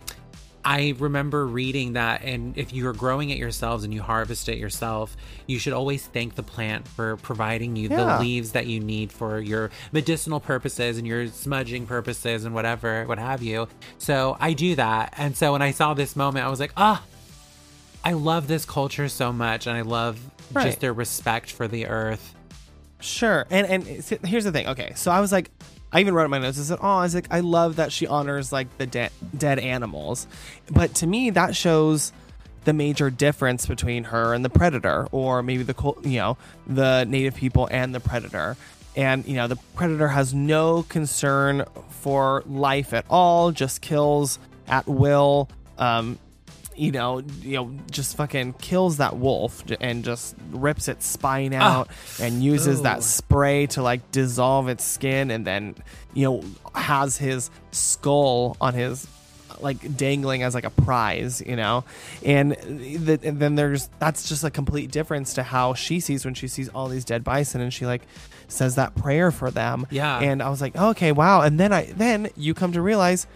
[0.65, 4.58] I remember reading that, and if you are growing it yourselves and you harvest it
[4.58, 8.17] yourself, you should always thank the plant for providing you Yeah.
[8.17, 13.06] the leaves that you need for your medicinal purposes and your smudging purposes and whatever,
[13.06, 13.67] what have you.
[13.99, 15.13] So I do that.
[15.17, 17.04] And so when I saw this moment, I was like, ah,
[18.04, 20.19] I love this culture so much, and I love
[20.54, 20.65] Right.
[20.65, 22.34] just their respect for the earth.
[22.99, 23.45] Sure.
[23.51, 23.84] And and
[24.25, 24.67] here's the thing.
[24.67, 25.51] Okay, so I was like,
[25.95, 26.60] I even wrote in my notes.
[26.60, 29.60] I said, "Oh, I was like, I love that she honors like the de- dead
[29.60, 30.27] animals,"
[30.69, 32.12] but to me, that shows
[32.65, 37.36] the major difference between her and the predator, or maybe the you know the native
[37.36, 38.58] people and the predator.
[38.97, 41.63] And you know, the predator has no concern
[42.01, 45.47] for life at all; just kills at will.
[45.77, 46.19] Um,
[46.75, 51.79] you know, you know, just fucking kills that wolf and just rips its spine ah.
[51.79, 52.83] out and uses Ew.
[52.83, 55.75] that spray to like dissolve its skin and then,
[56.13, 59.07] you know, has his skull on his
[59.61, 61.83] like dangling as like a prize, you know,
[62.23, 66.33] and, the, and then there's that's just a complete difference to how she sees when
[66.33, 68.01] she sees all these dead bison and she like
[68.47, 69.88] says that prayer for them.
[69.89, 70.19] Yeah.
[70.19, 71.41] and I was like, okay, wow.
[71.41, 73.28] And then I then you come to realize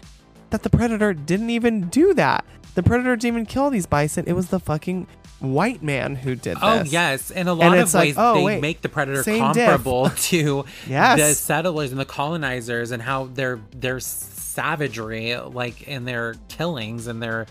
[0.50, 2.44] that the predator didn't even do that.
[2.74, 4.24] The predator didn't even kill these bison.
[4.26, 5.06] It was the fucking
[5.40, 6.88] white man who did oh, this.
[6.88, 9.22] Oh yes, in a lot of it's like, ways, oh, they wait, make the predator
[9.22, 9.38] diff.
[9.38, 11.18] comparable to Yes.
[11.18, 17.22] the settlers and the colonizers, and how their their savagery, like in their killings, and
[17.22, 17.46] their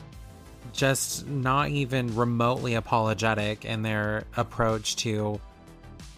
[0.74, 5.40] just not even remotely apologetic in their approach to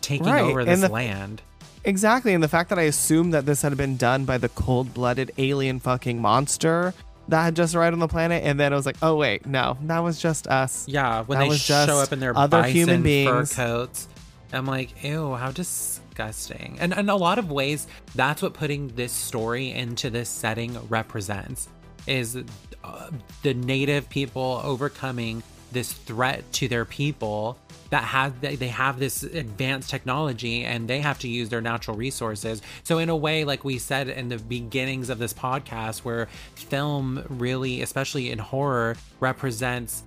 [0.02, 1.42] taking Right, over this the- land.
[1.84, 5.32] Exactly, and the fact that I assumed that this had been done by the cold-blooded
[5.40, 6.94] alien fucking monster
[7.32, 9.78] that had just arrived on the planet, and then I was like, oh wait, no,
[9.84, 10.86] that was just us.
[10.88, 13.54] Yeah, when That they show up in their other human fur beings.
[13.56, 14.08] coats.
[14.54, 16.78] I'm like, ew, how disgusting.
[16.80, 21.70] And in a lot of ways, that's what putting this story into this setting represents
[22.06, 22.38] is
[22.84, 23.10] uh,
[23.44, 25.42] the native people overcoming
[25.72, 27.58] this threat to their people
[27.92, 32.62] that have they have this advanced technology and they have to use their natural resources.
[32.84, 37.24] So in a way like we said in the beginnings of this podcast where film
[37.30, 40.04] really especially in horror represents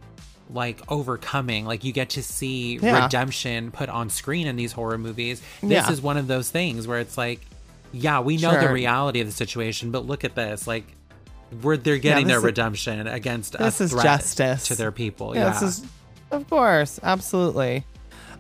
[0.51, 1.65] like overcoming.
[1.67, 3.05] Like you get to see Yeah.
[3.05, 5.41] redemption put on screen in these horror movies.
[5.63, 5.91] This Yeah.
[5.93, 7.41] is one of those things where it's like
[7.93, 10.67] yeah we know the reality of the situation but look at this.
[10.67, 10.85] Like
[11.63, 15.45] we're they're getting this their is- redemption against this is justice to their people Yeah,
[15.45, 15.87] yeah, this is,
[16.31, 17.85] of course, absolutely.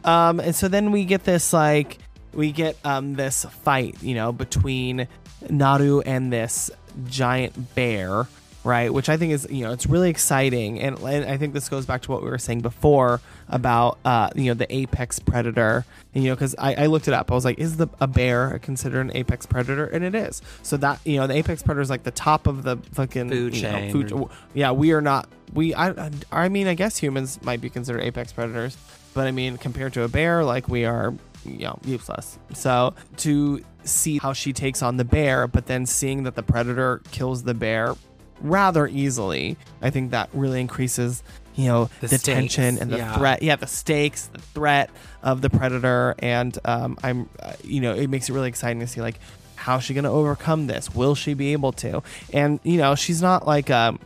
[0.04, 1.98] Um, and so then we get this like
[2.32, 5.06] we get um this fight, you know, between
[5.48, 6.70] Naru and this
[7.08, 8.26] giant bear,
[8.64, 8.92] right?
[8.92, 11.86] Which I think is you know it's really exciting, and, and I think this goes
[11.86, 15.84] back to what we were saying before about uh you know the apex predator,
[16.14, 18.06] and, you know because I, I looked it up, I was like, is the a
[18.06, 19.86] bear considered an apex predator?
[19.86, 20.42] And it is.
[20.62, 23.56] So that you know the apex predator is like the top of the fucking Food
[23.56, 23.92] you know, chain.
[23.92, 25.28] food yeah, we are not.
[25.52, 28.76] We I I mean, I guess humans might be considered apex predators,
[29.14, 31.14] but I mean, compared to a bear, like we are,
[31.44, 32.38] you know, useless.
[32.52, 37.02] So to see how she takes on the bear, but then seeing that the predator
[37.12, 37.94] kills the bear
[38.40, 41.22] rather easily, I think that really increases.
[41.54, 43.16] You know The the, tension and the yeah.
[43.16, 43.42] threat.
[43.42, 44.90] Yeah, the stakes, the threat
[45.22, 48.86] of the predator, and um, I'm, uh, you know, it makes it really exciting to
[48.86, 49.18] see like
[49.56, 50.94] how's she going to overcome this?
[50.94, 52.02] Will she be able to?
[52.32, 53.98] And you know, she's not like um,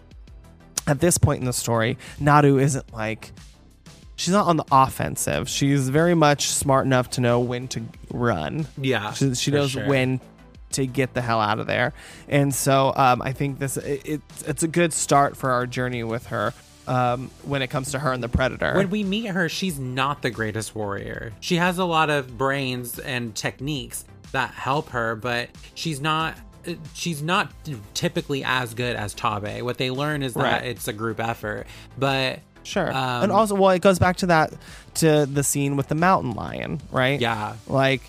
[0.87, 3.33] at this point in the story, Naru isn't like
[4.17, 5.49] she's not on the offensive.
[5.49, 8.67] She's very much smart enough to know when to run.
[8.77, 9.87] Yeah, she, she knows sure.
[9.89, 10.21] when
[10.73, 11.93] to get the hell out of there.
[12.29, 16.05] And so um, I think this it, it, it's a good start for our journey
[16.05, 16.53] with her
[16.89, 18.75] um, when it comes to her and the predator.
[18.75, 21.33] When we meet her, she's not the greatest warrior.
[21.41, 26.37] She has a lot of brains and techniques that help her, but she's not
[26.93, 27.51] she's not
[27.95, 29.63] typically as good as Taabe.
[29.63, 30.65] What they learn is that Right.
[30.65, 31.67] it's a group effort.
[31.97, 32.91] But Sure.
[32.93, 34.53] Um, and also, well, it goes back to that
[34.97, 37.19] to the scene with the mountain lion, right?
[37.19, 37.55] Yeah.
[37.67, 38.03] Like,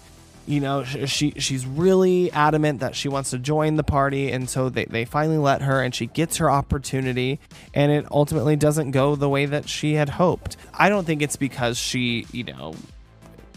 [0.50, 4.68] you know, she she's really adamant that she wants to join the party, and so
[4.70, 7.40] they they finally let her, and she gets her opportunity,
[7.76, 10.58] and it ultimately doesn't go the way that she had hoped.
[10.74, 12.74] I don't think it's because she, you know.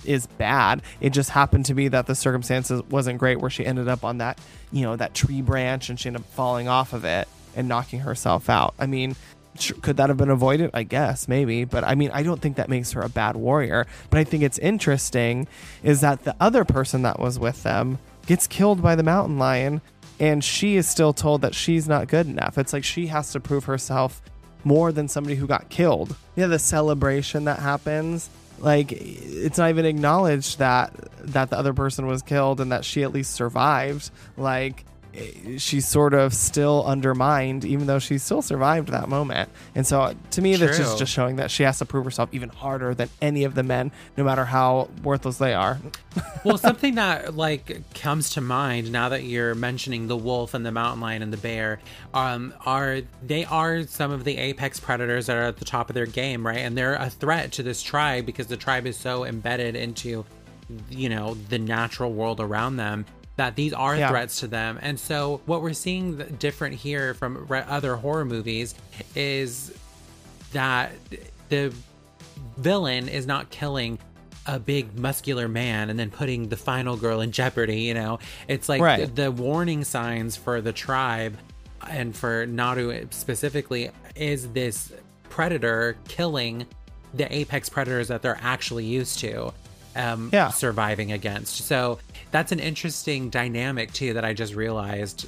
[0.05, 0.83] Is bad.
[1.01, 4.19] It just happened to be that the circumstances wasn't great where she ended up on
[4.19, 4.37] that,
[4.73, 8.01] you know, that tree branch and she ended up falling off of it and knocking
[8.01, 8.75] herself out.
[8.81, 9.15] I mean,
[9.83, 10.71] could that have been avoided?
[10.75, 13.87] I guess maybe, but I mean, I don't think that makes her a bad warrior.
[14.11, 15.47] But I think it's interesting
[15.83, 19.81] is that the other person that was with them gets killed by the mountain lion,
[20.19, 22.57] and she is still told that she's not good enough.
[22.59, 24.23] It's like she has to prove herself
[24.65, 26.17] more than somebody who got killed.
[26.37, 32.07] Yeah, the celebration that happens, like it's not even acknowledged that that the other person
[32.07, 34.11] was killed and that she at least survived.
[34.37, 34.85] Like
[35.59, 39.51] she's sort of still undermined, even though she still survived that moment.
[39.75, 40.85] And so, to me, that's True.
[40.85, 43.63] just just showing that she has to prove herself even harder than any of the
[43.63, 45.79] men, no matter how worthless they are.
[46.45, 50.73] well, something that like comes to mind now that you're mentioning the wolf and the
[50.73, 51.81] mountain lion and the bear,
[52.15, 55.95] um, are they are some of the apex predators that are at the top of
[55.95, 56.59] their game, right?
[56.59, 60.25] And they're a threat to this tribe because the tribe is so embedded into,
[60.91, 63.05] you know, the natural world around them
[63.37, 64.09] that these are Yeah.
[64.11, 64.79] threats to them.
[64.83, 68.75] And so, what we're seeing different here from re- other horror movies
[69.15, 69.73] is
[70.53, 70.93] that
[71.49, 71.73] the
[72.59, 73.99] villain is not killing
[74.47, 78.19] a big muscular man and then putting the final girl in jeopardy you know
[78.49, 79.07] it's like Right.
[79.15, 81.37] the, the warning signs for the tribe
[81.89, 84.93] and for naru specifically is this
[85.31, 86.67] predator killing
[87.15, 89.53] the apex predators that they're actually used to
[89.95, 90.51] um Yeah.
[90.51, 91.99] surviving against so
[92.33, 95.27] that's an interesting dynamic too that i just realized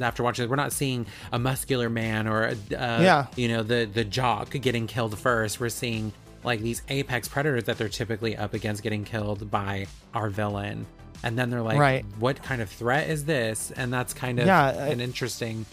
[0.00, 3.26] after watching it we're not seeing a muscular man or uh, Yeah.
[3.36, 5.60] you know the the jock getting killed first.
[5.60, 10.30] We're seeing like these apex predators that they're typically up against getting killed by our
[10.30, 10.86] villain.
[11.22, 12.04] And then they're like Right.
[12.18, 13.70] what kind of threat is this?
[13.70, 15.64] And that's kind of Yeah, I- an interesting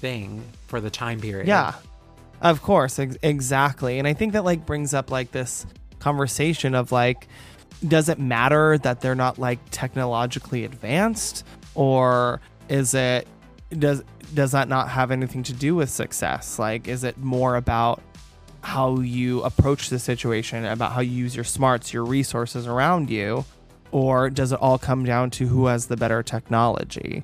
[0.00, 1.46] thing for the time period.
[1.46, 1.74] Yeah,
[2.42, 3.98] of course, ex- exactly.
[4.00, 5.66] And I think that like brings up like this
[6.00, 7.28] conversation of like,
[7.86, 13.26] does it matter that they're not like technologically advanced, or is it
[13.70, 14.02] does
[14.34, 16.58] does that not have anything to do with success?
[16.58, 18.02] Like, is it more about
[18.62, 23.44] how you approach the situation, about how you use your smarts, your resources around you,
[23.92, 27.22] or does it all come down to who has the better technology?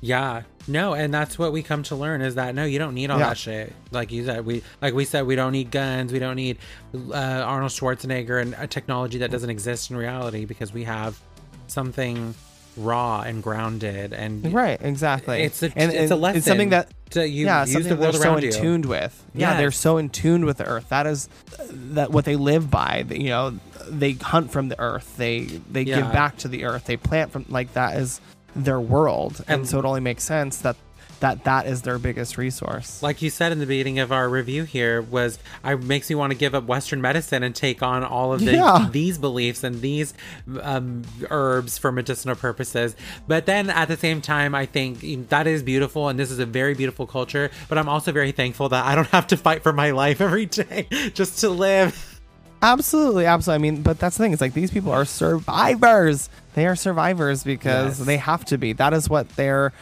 [0.00, 0.42] Yeah.
[0.68, 3.18] No, and that's what we come to learn is that no, you don't need all
[3.18, 3.28] Yeah.
[3.30, 3.72] that shit.
[3.90, 6.58] Like you said, we like we said, we don't need guns, we don't need
[6.94, 11.18] uh, Arnold Schwarzenegger and a technology that doesn't exist in reality because we have
[11.66, 12.34] something
[12.76, 15.42] raw and grounded and Right, exactly.
[15.42, 16.38] It's a and, it's a lesson.
[16.38, 18.52] It's something that to you yeah, use something the world they're so in you.
[18.52, 19.24] tuned with.
[19.34, 20.90] Yeah, they're so in tuned with the earth.
[20.90, 21.28] That is
[21.70, 23.04] that what they live by.
[23.08, 25.16] You know, they hunt from the earth.
[25.16, 25.96] They they Yeah.
[26.02, 26.84] give back to the earth.
[26.84, 28.20] They plant from like that is
[28.56, 30.76] their world, and, And- so it only makes sense that
[31.20, 33.02] that that is their biggest resource.
[33.02, 36.30] like you said in the beginning of our review here was I makes me want
[36.30, 38.86] to give up Western medicine and take on all of the, Yeah.
[38.92, 40.14] these beliefs and these
[40.62, 42.94] um, herbs for medicinal purposes.
[43.26, 46.46] But then at the same time, I think that is beautiful and this is a
[46.46, 47.50] very beautiful culture.
[47.68, 50.46] But I'm also very thankful that I don't have to fight for my life every
[50.46, 52.20] day just to live.
[52.62, 53.54] Absolutely, absolutely.
[53.66, 54.32] I mean, but that's the thing.
[54.32, 56.28] It's like these people are survivors.
[56.58, 58.06] They are survivors because Yes.
[58.06, 58.72] they have to be.
[58.72, 59.72] That is what their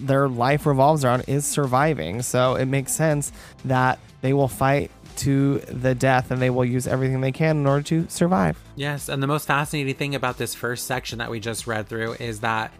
[0.00, 2.22] their life revolves around is surviving.
[2.22, 3.32] So it makes sense
[3.64, 7.66] that they will fight to the death and they will use everything they can in
[7.66, 8.56] order to survive.
[8.76, 12.12] Yes, and the most fascinating thing about this first section that we just read through
[12.14, 12.72] is that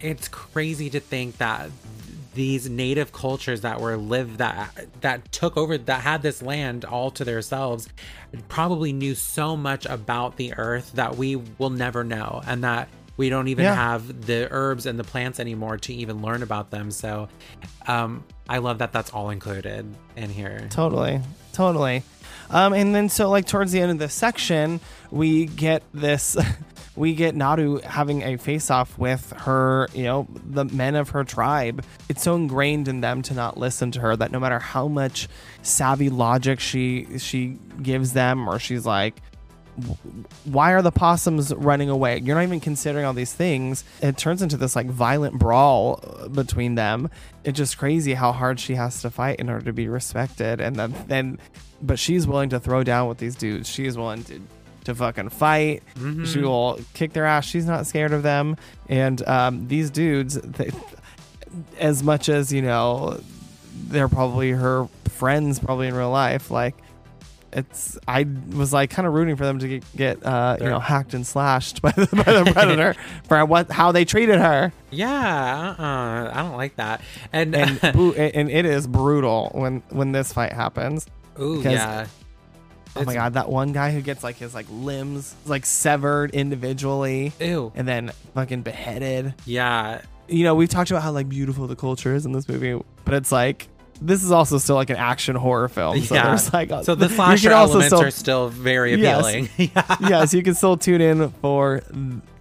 [0.00, 1.68] it's crazy to think that
[2.34, 7.10] these native cultures that were lived that that took over that had this land all
[7.10, 7.88] to themselves
[8.48, 13.28] probably knew so much about the earth that we will never know and that we
[13.28, 13.74] don't even Yeah.
[13.74, 17.28] have the herbs and the plants anymore to even learn about them so
[17.86, 19.84] um i love that that's all included
[20.16, 21.20] in here Totally,
[21.52, 22.02] totally.
[22.50, 24.80] Um, and then so like towards the end of this section,
[25.10, 26.36] we get this.
[26.94, 31.24] We get Naru having a face off with her, you know, the men of her
[31.24, 31.84] tribe.
[32.08, 35.28] It's so ingrained in them to not listen to her that no matter how much
[35.62, 39.14] savvy logic she she gives them, or she's like,
[40.44, 42.18] why are the possums running away?
[42.18, 43.84] You're not even considering all these things.
[44.02, 47.08] It turns into this like violent brawl uh, between them.
[47.44, 50.60] It's just crazy how hard she has to fight in order to be respected.
[50.60, 51.38] And then, then
[51.80, 53.68] but she's willing to throw down with these dudes.
[53.68, 54.40] She is willing to
[54.84, 55.82] to fucking fight.
[56.24, 57.44] She will kick their ass.
[57.44, 58.56] She's not scared of them.
[58.88, 60.70] And um, these dudes, they,
[61.78, 63.20] as much as you know,
[63.88, 66.50] they're probably her friends, probably in real life.
[66.50, 66.74] Like
[67.52, 70.80] it's I was like kind of rooting for them to get, get uh, you know
[70.80, 72.94] hacked and slashed by the, by the predator
[73.28, 77.02] for what how they treated her yeah uh, i don't like that
[77.32, 81.06] and, and and it is brutal when when this fight happens.
[81.40, 82.06] Ooh, yeah.
[82.94, 87.32] Oh my god, that one guy who gets like his like limbs like severed individually
[87.40, 87.72] Ew.
[87.74, 89.34] and then fucking beheaded.
[89.46, 90.02] Yeah.
[90.28, 93.14] You know, we've talked about how like beautiful the culture is in this movie, but
[93.14, 93.68] it's like
[94.00, 96.00] this is also still like an action horror film.
[96.02, 96.28] So yeah.
[96.28, 99.20] there's like so the slasher elements still- are still very Yes.
[99.24, 99.48] appealing.
[99.74, 99.96] yeah.
[100.08, 101.82] yes, you can still tune in for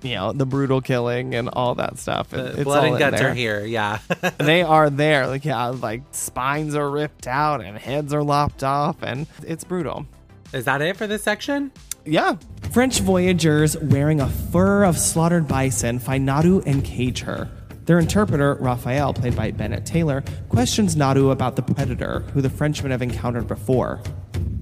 [0.01, 2.33] you know the brutal killing and all that stuff.
[2.33, 3.31] It- The it's blood all and guts there.
[3.31, 3.63] are here.
[3.65, 3.99] Yeah.
[4.37, 5.27] they are there.
[5.27, 10.05] Like yeah, like spines are ripped out and heads are lopped off, and it's brutal.
[10.53, 11.71] Is that it for this section?
[12.05, 12.35] Yeah.
[12.71, 17.49] French voyagers wearing a fur of slaughtered bison find Naru and cage her.
[17.85, 22.91] Their interpreter, Raphael, played by Bennett Taylor, questions Naru about the predator, who the Frenchmen
[22.91, 24.01] have encountered before.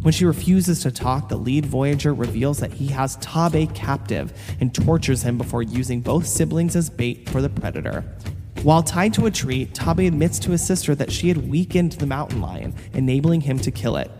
[0.01, 4.73] When she refuses to talk, the lead voyager reveals that he has Taabe captive and
[4.73, 8.05] tortures him before using both siblings as bait for the predator.
[8.63, 12.05] While tied to a tree, Taabe admits to his sister that she had weakened the
[12.05, 14.11] mountain lion, enabling him to kill it.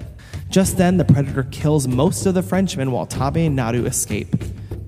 [0.50, 4.36] Just then, the predator kills most of the Frenchmen while Taabe and Naru escape.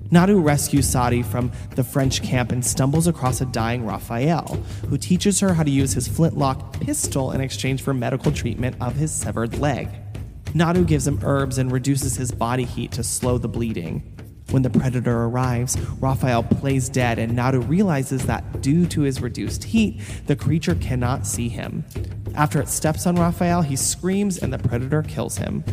[0.10, 5.40] Naru rescues Sarii from the French camp and stumbles across a dying Raphael, who teaches
[5.40, 9.60] her how to use his flintlock pistol in exchange for medical treatment of his severed
[9.60, 9.88] leg.
[10.54, 14.02] Naru gives him herbs and reduces his body heat to slow the bleeding.
[14.50, 19.64] When the predator arrives, Raphael plays dead, and Naru realizes that due to his reduced
[19.64, 21.86] heat, the creature cannot see him.
[22.36, 25.64] After it steps on Raphael, he screams and the predator kills him.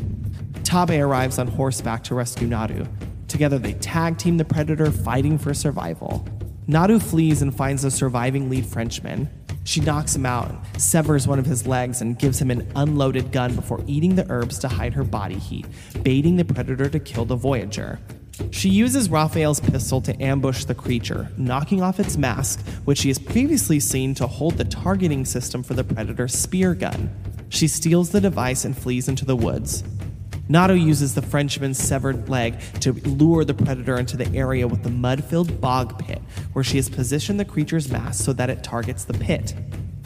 [0.62, 2.84] Taabe arrives on horseback to rescue Naru.
[3.28, 6.26] Together, they tag team the predator, fighting for survival.
[6.66, 9.28] Naru flees and finds the surviving lead Frenchman.
[9.64, 13.54] She knocks him out, severs one of his legs, and gives him an unloaded gun
[13.54, 15.66] before eating the herbs to hide her body heat,
[16.02, 17.98] baiting the predator to kill the Voyager.
[18.50, 23.18] She uses Raphael's pistol to ambush the creature, knocking off its mask, which she has
[23.18, 27.10] previously seen to hold the targeting system for the predator's spear gun.
[27.48, 29.82] She steals the device and flees into the woods.
[30.48, 34.90] Naru uses the Frenchman's severed leg to lure the predator into the area with the
[34.90, 36.22] mud filled bog pit,
[36.52, 39.54] where she has positioned the creature's mask so that it targets the pit.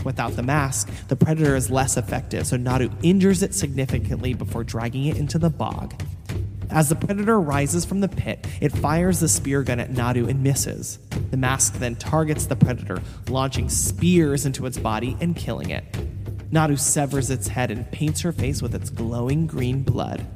[0.04, 5.04] Without the mask, the predator is less effective, so Naru injures it significantly before dragging
[5.06, 5.94] it into the bog.
[6.72, 10.42] As the predator rises from the pit, it fires the spear gun at Naru and
[10.42, 10.98] misses.
[11.30, 15.84] The mask then targets the predator, launching spears into its body and killing it.
[16.50, 20.26] Naru severs its head and paints her face with its glowing green blood.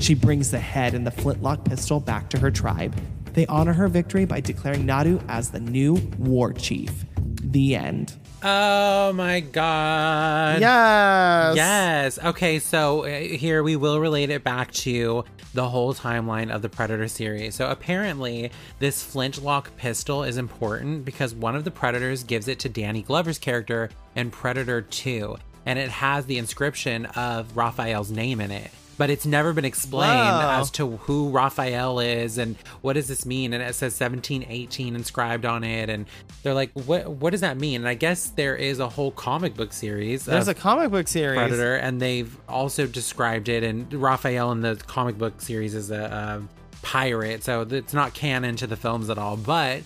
[0.00, 2.94] She brings the head and the flintlock pistol back to her tribe.
[3.34, 7.04] They honor her victory by declaring Naru as the new war chief.
[7.16, 8.14] The end.
[8.42, 10.60] Oh my god.
[10.60, 11.56] Yes.
[11.56, 12.18] Yes.
[12.18, 15.24] Okay, so uh, here we will relate it back to
[15.54, 17.54] the whole timeline of the Predator series.
[17.54, 22.68] So apparently, this flintlock pistol is important because one of the Predators gives it to
[22.68, 25.36] Danny Glover's character in Predator 2,
[25.66, 28.70] and it has the inscription of Raphael's name in it.
[29.02, 30.60] But it's never been explained Wow.
[30.60, 33.52] as to who Raphael is and what does this mean.
[33.52, 36.06] And it says 1718 inscribed on it, and
[36.44, 37.10] they're like, "What?
[37.10, 40.24] What does that mean?" And I guess there is a whole comic book series.
[40.24, 41.36] There's a comic book series.
[41.36, 43.64] Predator, and they've also described it.
[43.64, 45.96] And Raphael in the comic book series is a,
[46.44, 49.36] a pirate, so it's not canon to the films at all.
[49.36, 49.82] But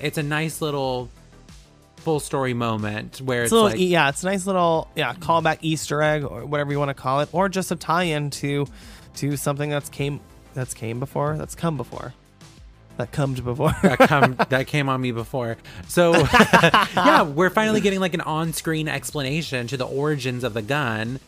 [0.00, 1.10] it's a nice little
[2.06, 5.12] full story moment where it's, It's a little, like, yeah, it's a nice little yeah
[5.14, 8.68] callback Easter egg or whatever you want to call it, or just a tie-in to
[9.16, 10.20] to something that's came
[10.54, 12.14] that's came before, that's come before,
[12.96, 13.74] that comed before.
[13.82, 15.56] that come that came on me before.
[15.88, 16.12] So
[16.94, 21.18] yeah, we're finally getting like an on-screen explanation to the origins of the gun.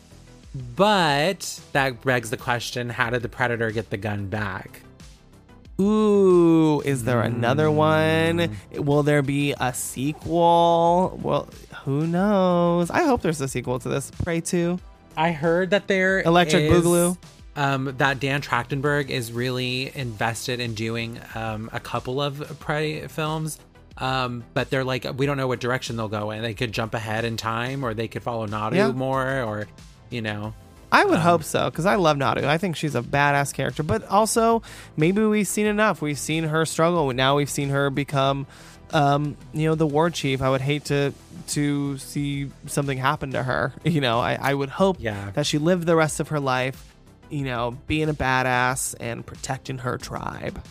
[0.77, 4.81] But that begs the question: How did the predator get the gun back?
[5.79, 8.55] Ooh, is there another one?
[8.73, 11.17] Will there be a sequel?
[11.21, 11.47] Well,
[11.85, 12.89] who knows?
[12.89, 14.11] I hope there's a sequel to this.
[14.23, 14.79] Prey to.
[15.15, 17.17] I heard that there Electric is, Boogaloo.
[17.55, 23.59] Um, that Dan Trachtenberg is really invested in doing um, a couple of Prey films.
[23.97, 26.41] Um, but they're like, we don't know what direction they'll go in.
[26.41, 28.91] They could jump ahead in time, or they could follow Naru Yeah.
[28.91, 29.67] more, or
[30.09, 30.53] you know,
[30.91, 32.45] I Um, would hope so because I love Naru.
[32.47, 33.83] I think she's a badass character.
[33.83, 34.61] But also,
[34.97, 36.01] maybe we've seen enough.
[36.01, 37.11] We've seen her struggle.
[37.13, 38.47] Now we've seen her become,
[38.91, 40.41] um, you know, the war chief.
[40.41, 41.13] I would hate to
[41.49, 43.73] to see something happen to her.
[43.83, 45.31] You know, I, I would hope Yeah.
[45.33, 46.93] that she lived the rest of her life,
[47.29, 50.61] you know, being a badass and protecting her tribe.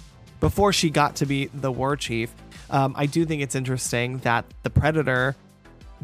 [0.40, 2.32] Before she got to be the war chief,
[2.70, 5.34] um, I do think it's interesting that the predator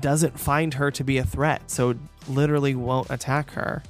[0.01, 1.95] doesn't find her to be a threat, so
[2.29, 3.83] literally won't attack her.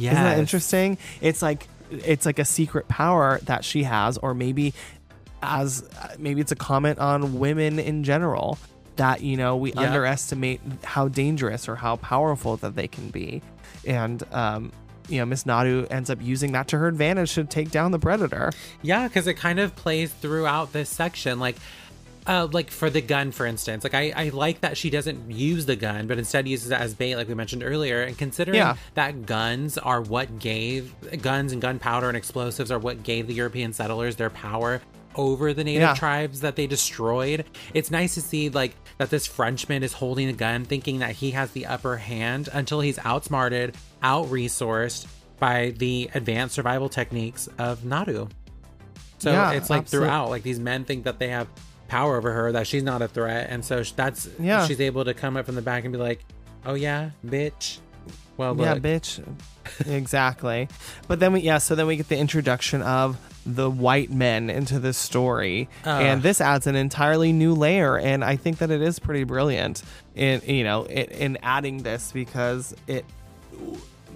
[0.00, 0.98] Yeah, Isn't that interesting?
[1.20, 4.72] It's like it's like a secret power that she has, or maybe
[5.42, 5.88] as
[6.18, 8.58] maybe it's a comment on women in general
[8.96, 9.82] that you know we Yeah.
[9.82, 13.40] underestimate how dangerous or how powerful that they can be,
[13.86, 14.72] and um,
[15.08, 17.98] you know Miss Naru ends up using that to her advantage to take down the
[17.98, 18.52] predator.
[18.82, 21.40] Yeah, because it kind of plays throughout this section.
[21.40, 21.56] Like,
[22.26, 23.84] uh, like for the gun, for instance.
[23.84, 26.94] Like, I, I like that she doesn't use the gun, but instead uses it as
[26.94, 28.02] bait, like we mentioned earlier.
[28.02, 28.76] And considering Yeah.
[28.94, 33.72] that guns are what gave guns and gunpowder and explosives are what gave the European
[33.72, 34.80] settlers their power
[35.16, 35.94] over the native Yeah.
[35.94, 37.44] tribes that they destroyed.
[37.74, 41.32] It's nice to see like that this Frenchman is holding a gun, thinking that he
[41.32, 45.06] has the upper hand until he's outsmarted, out resourced
[45.40, 48.28] by the advanced survival techniques of Naru.
[49.18, 51.48] So Yeah, it's like absolute- throughout, like these men think that they have
[51.90, 54.66] power over her, that she's not a threat, and so that's Yeah.
[54.66, 56.20] she's able to come up from the back and be like,
[56.64, 57.78] "Oh yeah, bitch."
[58.36, 59.20] Well, Yeah, bitch.
[59.86, 60.68] exactly.
[61.08, 64.78] But then we yeah, so then we get the introduction of the white men into
[64.78, 65.68] this story.
[65.84, 65.90] Uh.
[65.90, 69.82] and this adds an entirely new layer and I think that it is pretty brilliant
[70.14, 73.04] in you know, in, in adding this because it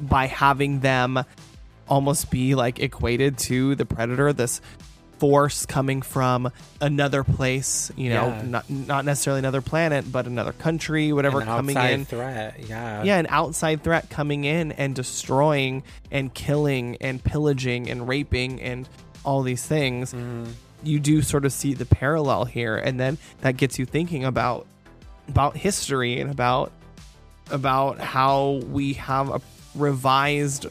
[0.01, 1.23] by having them
[1.89, 4.61] almost be like equated to the predator this
[5.25, 6.53] force coming from
[6.83, 8.43] another place you know Yeah.
[8.43, 12.61] not not necessarily another planet but another country whatever an coming outside in threat.
[12.69, 18.61] Yeah, yeah, an outside threat coming in and destroying and killing and pillaging and raping
[18.61, 18.87] and
[19.25, 20.13] all these things.
[20.13, 20.51] Mm-hmm.
[20.83, 24.67] You do sort of see the parallel here, and then that gets you thinking about
[25.29, 26.71] about history and about
[27.51, 29.41] about how we have a
[29.75, 30.67] revised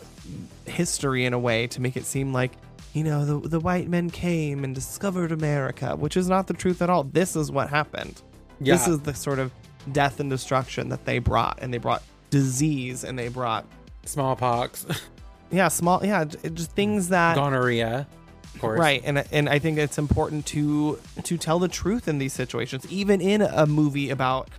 [0.65, 2.51] history in a way to make it seem like
[2.93, 6.81] you know the the white men came and discovered America, which is not the truth
[6.81, 7.03] at all.
[7.03, 8.21] This is what happened.
[8.61, 9.51] This is the sort of
[9.91, 13.65] death and destruction that they brought, and they brought disease, and they brought
[14.05, 14.85] smallpox,
[15.51, 18.07] yeah, small yeah, just things that gonorrhea,
[18.55, 18.79] of course.
[18.79, 22.85] right, and and I think it's important to to tell the truth in these situations,
[22.89, 24.49] even in a movie about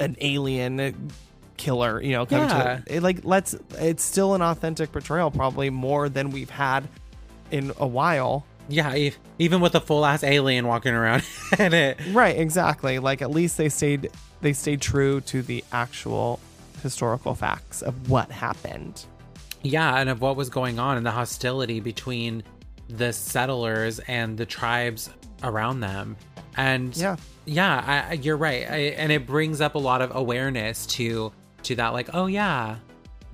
[0.00, 1.10] an alien
[1.56, 2.80] killer, you know, coming Yeah.
[2.86, 6.88] to it, like let's it's still an authentic portrayal, probably more than we've had
[7.50, 8.44] in a while.
[8.68, 11.22] Yeah, e- even with a full ass alien walking around
[11.58, 11.98] in it.
[12.10, 12.98] Right, exactly.
[12.98, 16.40] Like at least they stayed they stayed true to the actual
[16.82, 19.04] historical facts of what happened.
[19.62, 22.42] yeah, and of what was going on and the hostility between
[22.88, 25.10] the settlers and the tribes
[25.42, 26.16] around them.
[26.56, 27.16] And Yeah.
[27.46, 31.32] yeah, I, you're right, I, and it brings up a lot of awareness to
[31.64, 32.76] to that, like, oh yeah,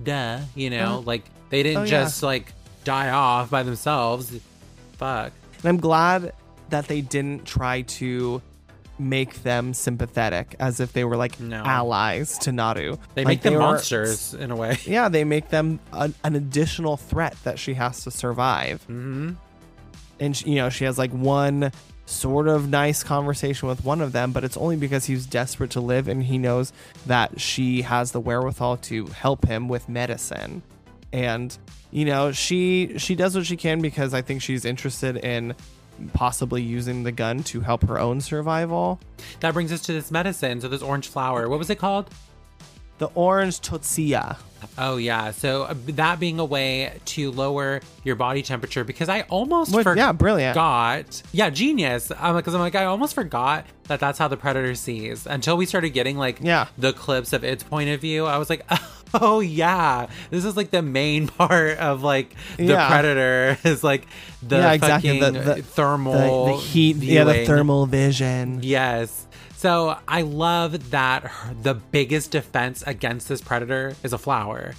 [0.01, 0.99] duh, you know, uh-huh.
[1.01, 1.89] like they didn't Oh, yeah.
[2.03, 2.51] just like
[2.83, 4.31] die off by themselves.
[4.97, 5.31] Fuck.
[5.59, 6.33] And I'm glad
[6.69, 8.41] that they didn't try to
[8.99, 11.63] make them sympathetic as if they were like No.
[11.63, 12.97] allies to Naru.
[13.15, 14.77] They Like, make them were- monsters in a way.
[14.85, 18.83] Yeah, they make them an, an additional threat that she has to survive.
[18.83, 19.31] hmm
[20.19, 21.71] And she, you know, she has like one
[22.05, 25.79] sort of nice conversation with one of them, but it's only because he's desperate to
[25.81, 26.71] live and he knows
[27.07, 30.61] that she has the wherewithal to help him with medicine.
[31.13, 31.55] And
[31.91, 35.55] you know, she she does what she can because I think she's interested in
[36.13, 38.99] possibly using the gun to help her own survival.
[39.39, 40.59] That brings us to this medicine.
[40.59, 41.47] So this orange flower.
[41.47, 42.09] What was it called?
[42.99, 44.37] The orange totsia.
[44.77, 45.31] Oh yeah.
[45.31, 49.97] So uh, that being a way to lower your body temperature because I almost forgot.
[49.97, 50.55] yeah, brilliant.
[50.55, 52.11] Got Yeah, genius.
[52.17, 55.57] I'm like, because I'm like, I almost forgot that that's how the predator sees until
[55.57, 56.67] we started getting like Yeah.
[56.77, 58.25] the clips of its point of view.
[58.25, 58.65] I was like,
[59.13, 62.87] oh yeah, this is like the main part of like the Yeah.
[62.87, 64.07] predator is like
[64.41, 65.19] the yeah, exactly.
[65.19, 68.59] fucking The, the thermal, the, the heat, yeah, the thermal vision.
[68.63, 69.27] Yes.
[69.63, 74.73] So I love that her, the biggest defense against this predator is a flower.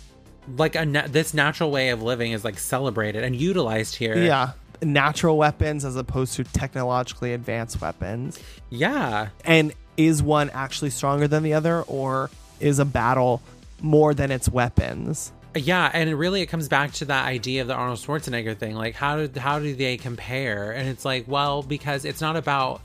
[0.58, 4.14] Like a na- this natural way of living is like celebrated and utilized here.
[4.14, 4.50] Yeah.
[4.82, 8.38] Natural weapons as opposed to technologically advanced weapons.
[8.68, 9.28] Yeah.
[9.46, 12.28] And is one actually stronger than the other, or
[12.60, 13.40] is a battle
[13.80, 15.32] more than its weapons?
[15.56, 18.74] Yeah, and it really it comes back to that idea of the Arnold Schwarzenegger thing.
[18.74, 20.72] Like how do how do they compare?
[20.72, 22.82] And it's like, well, because it's not about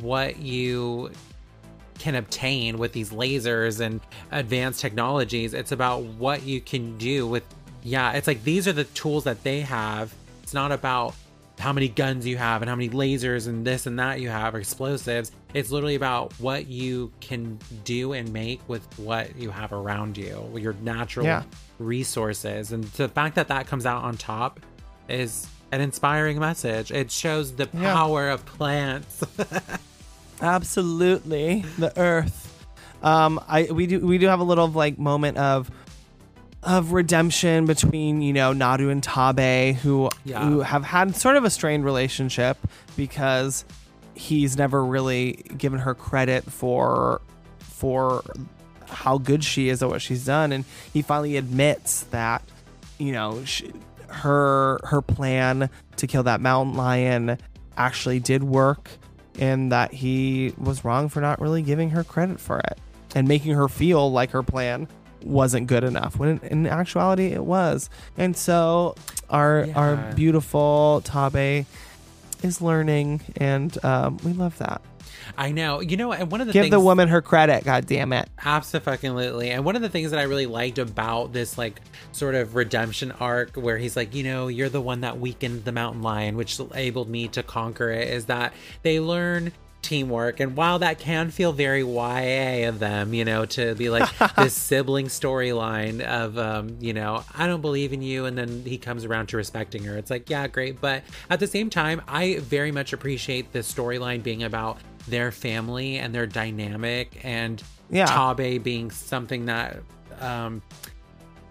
[0.00, 1.10] what you
[1.98, 5.52] can obtain with these lasers and advanced technologies.
[5.54, 7.42] It's about what you can do with
[7.82, 10.12] yeah, it's like these are the tools that they have.
[10.42, 11.14] It's not about
[11.58, 14.54] how many guns you have and how many lasers and this and that you have
[14.54, 15.32] or explosives.
[15.54, 20.48] It's literally about what you can do and make with what you have around you,
[20.56, 21.42] your natural Yeah.
[21.78, 22.72] resources.
[22.72, 24.60] And the fact that that comes out on top
[25.08, 26.90] is an inspiring message.
[26.90, 27.92] It shows the Yeah.
[27.94, 29.22] power of plants.
[30.40, 32.44] Absolutely, the Earth.
[33.02, 35.70] Um, I we do we do have a little like moment of
[36.62, 40.44] of redemption between you know Naru and Taabe, who Yeah.
[40.44, 42.56] who have had sort of a strained relationship
[42.96, 43.64] because
[44.14, 47.20] he's never really given her credit for
[47.60, 48.22] for
[48.88, 52.42] how good she is at what she's done, and he finally admits that
[52.98, 53.72] you know she,
[54.08, 57.38] her her plan to kill that mountain lion
[57.76, 58.90] actually did work
[59.38, 62.78] and that he was wrong for not really giving her credit for it
[63.14, 64.88] and making her feel like her plan
[65.22, 67.90] wasn't good enough when in, actuality it was.
[68.16, 68.94] And so
[69.30, 71.66] our our beautiful taabe
[72.42, 74.82] is learning and um, we love that
[75.36, 75.80] I know.
[75.80, 78.28] You know, and one of the give things the woman her credit god damn it
[78.44, 79.50] Absolutely.
[79.50, 81.80] And one of the things that I really liked about this like
[82.12, 85.72] sort of redemption arc where he's like, you know, you're the one that weakened the
[85.72, 89.52] mountain lion, which enabled me to conquer it, is that they learn
[89.82, 90.40] teamwork.
[90.40, 94.54] And while that can feel very YA of them, you know, to be like this
[94.54, 99.04] sibling storyline of um, you know, I don't believe in you and then he comes
[99.04, 99.96] around to respecting her.
[99.96, 100.80] It's like, yeah, great.
[100.80, 105.98] But at the same time, I very much appreciate the storyline being about their family
[105.98, 108.06] and their dynamic and Yeah.
[108.06, 109.78] Taabe being something that
[110.20, 110.60] um,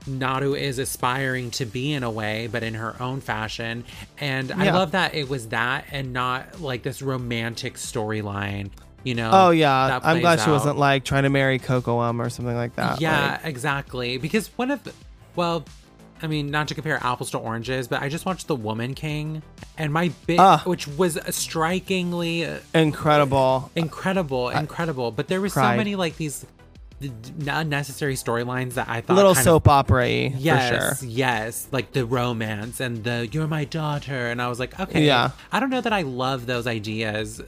[0.08, 3.84] Naru is aspiring to be in a way, but in her own fashion.
[4.20, 8.70] And I love that it was that and not like this romantic storyline,
[9.04, 9.30] you know?
[9.34, 12.76] oh yeah i'm glad she wasn't like trying to marry coco um or something like
[12.76, 14.18] that Yeah, Like, exactly.
[14.18, 14.94] Because one of the,
[15.36, 15.64] well,
[16.22, 19.44] I mean, not to compare apples to oranges, but I just watched The Woman King,
[19.78, 20.64] and my bit, Ah.
[20.66, 25.12] which was strikingly uh, incredible incredible, incredible.
[25.12, 26.44] But there were so many like these
[27.48, 32.80] unnecessary storylines that I thought little soap opera Yes, for sure yes, like the romance
[32.80, 35.32] and the "you're my daughter," and I was like, okay, Yeah.
[35.52, 37.42] I don't know that I love those ideas.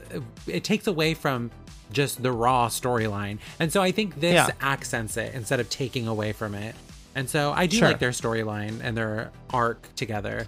[0.46, 1.50] It takes away from
[1.92, 4.50] just the raw storyline, and so I think this Yeah.
[4.60, 6.74] accents it instead of taking away from it.
[7.16, 7.88] And so I do Sure.
[7.88, 10.46] like their storyline and their arc together.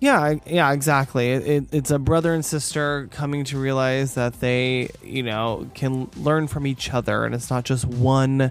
[0.00, 1.30] Yeah, yeah, exactly.
[1.30, 6.10] It, it, it's a brother and sister coming to realize that they, you know, can
[6.16, 8.50] learn from each other, and it's not just one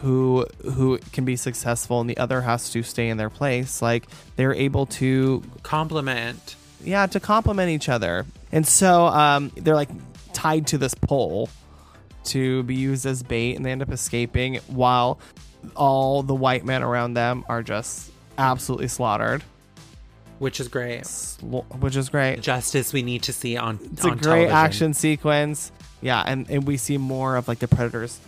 [0.00, 3.80] who who can be successful and the other has to stay in their place.
[3.80, 9.90] Like they're able to, complement, yeah, to complement each other, and so um, they're like
[10.32, 11.48] tied to this pole
[12.24, 15.20] to be used as bait, and they end up escaping while
[15.76, 19.44] all the white men around them are just absolutely slaughtered,
[20.38, 21.06] which is great.
[21.06, 22.40] Sl- which is great.
[22.40, 23.78] Justice we need to see on.
[23.92, 24.52] It's a on great television.
[24.56, 25.72] action sequence.
[26.00, 28.20] Yeah, and, and we see more of like the Predator's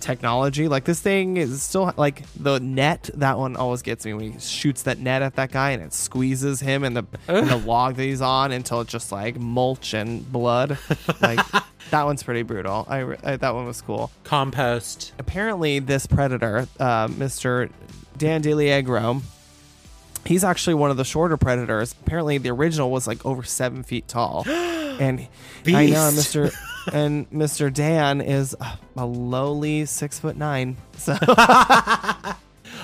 [0.00, 0.68] technology.
[0.68, 3.10] Like this thing is still like the net.
[3.14, 5.92] That one always gets me when he shoots that net at that guy and it
[5.92, 9.92] squeezes him and the and the log that he's on until it's just like mulch
[9.94, 10.78] and blood.
[11.20, 11.40] Like
[11.90, 12.86] that one's pretty brutal.
[12.88, 14.10] I, I that one was cool.
[14.24, 15.12] Compost.
[15.18, 17.70] Apparently, this Predator, uh, Mr.
[18.16, 19.22] Dan DiLiegro,
[20.30, 21.92] he's actually one of the shorter predators.
[22.06, 25.26] Apparently, the original was like over seven feet tall, and
[25.66, 26.10] I know.
[26.14, 26.54] Mr.
[26.92, 27.72] and Mr.
[27.82, 28.56] Dan is
[28.96, 30.76] a- lowly six foot nine.
[30.96, 31.16] So,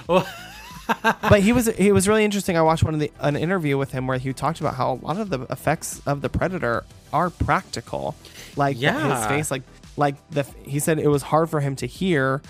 [0.07, 2.57] but he was he was really interesting.
[2.57, 4.95] I watched one of the an interview with him where he talked about how a
[4.95, 8.15] lot of the effects of the predator are practical,
[8.57, 9.29] like the- his Yeah.
[9.29, 9.63] face, like
[9.97, 12.43] like the he said it was hard for him to hear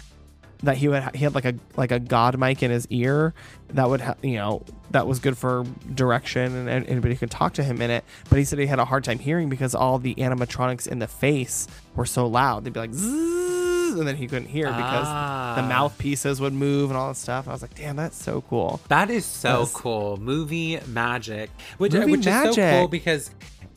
[0.63, 3.35] that he would ha- he had like a like a god mic in his ear
[3.71, 7.53] that would ha- you know that was good for direction and, and anybody could talk
[7.55, 8.05] to him in it.
[8.31, 11.09] But he said he had a hard time hearing because all the animatronics in the
[11.09, 12.65] face were so loud.
[12.65, 15.55] They'd be like Zzz, and then he couldn't hear because Ah.
[15.57, 17.49] the mouthpieces would move and all that stuff.
[17.49, 18.81] I was like damn that's so cool.
[18.89, 20.17] That is so cool.
[20.19, 23.31] Movie magic, which Movie which is so cool because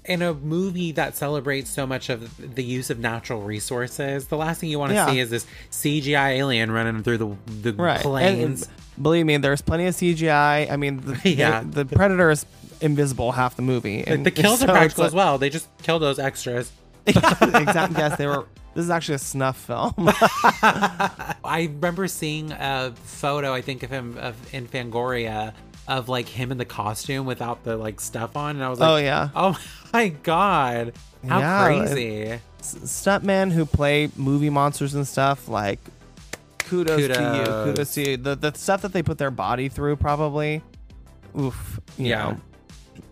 [0.06, 4.62] in a movie that celebrates so much of the use of natural resources, the last
[4.62, 5.10] thing you want to Yeah.
[5.12, 8.64] see is this CGI alien running through the the right plains.
[8.64, 8.72] and
[9.04, 11.62] believe me there's plenty of cgi i mean the, Yeah.
[11.62, 12.46] the, the predator is
[12.82, 15.38] invisible half the movie Like, the kills so are practical as well.
[15.38, 16.72] They just kill those extras.
[17.06, 18.46] exactly yes they were
[18.76, 24.18] this is actually a snuff film I remember seeing a photo, I think of him
[24.18, 25.54] of in Fangoria
[25.90, 28.90] of like him in the costume without the like stuff on, and I was like,
[28.90, 29.30] Oh, yeah.
[29.36, 29.60] oh
[29.94, 30.94] my god,
[31.28, 32.40] how Yeah, crazy!
[32.62, 35.80] Stuntmen who play movie monsters and stuff like
[36.60, 37.64] kudos, to you Kudos.
[37.66, 40.62] kudos to you the, the stuff that they put their body through probably
[41.38, 42.32] oof you Yeah.
[42.32, 42.38] know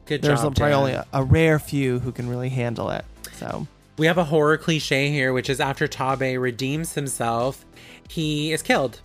[0.05, 0.27] Good job.
[0.27, 0.79] there's job, probably Dan.
[0.79, 3.03] only a, a rare few who can really handle it
[3.33, 3.65] so
[3.97, 7.65] We have a horror cliche here, which is after Taabe redeems himself,
[8.09, 9.01] he is killed.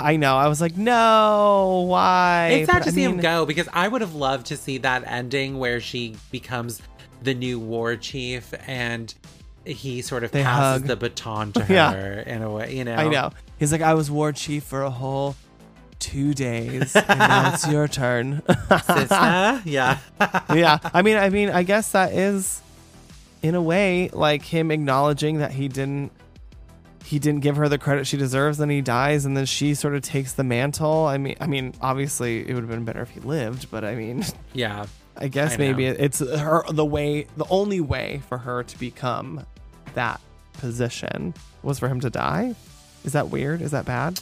[0.00, 3.46] I know i was like no why it's sad But to I see him go
[3.46, 6.82] because I would have loved to see that ending where she becomes
[7.22, 9.12] the new war chief and
[9.64, 10.88] he sort of They passes hug.
[10.88, 12.22] the baton to her Yeah.
[12.34, 12.94] in a way, you know.
[12.94, 15.36] i know he's like i was war chief for a whole
[15.98, 19.62] two days and now it's your turn Sister?
[19.64, 19.98] yeah.
[20.54, 22.60] yeah i mean i mean i guess that is
[23.42, 26.12] in a way like him acknowledging that he didn't
[27.08, 29.94] he didn't give her the credit she deserves and he dies and then she sort
[29.94, 33.08] of takes the mantle i mean i mean obviously it would have been better if
[33.10, 34.84] he lived but i mean Yeah.
[35.16, 39.46] i guess I maybe it's her the way the only way for her to become
[39.94, 40.20] that
[40.54, 41.32] position
[41.62, 42.54] was for him to die
[43.04, 44.20] is that weird is that bad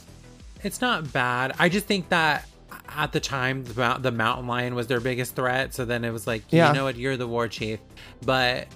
[0.63, 1.53] It's not bad.
[1.59, 2.47] I just think that
[2.89, 5.75] at the time, the, the mountain lion was their biggest threat.
[5.75, 6.69] So then it was like, Yeah.
[6.69, 6.97] you know what?
[6.97, 7.79] You're the war chief.
[8.25, 8.67] But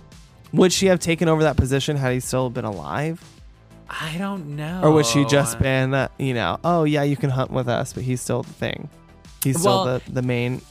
[0.52, 3.22] would she have taken over that position had he still been alive
[3.90, 4.80] I don't know.
[4.84, 7.92] Or would she just been, uh, you know, oh yeah, you can hunt with us,
[7.92, 8.88] but he's still the thing.
[9.42, 10.62] He's still Well- the, the main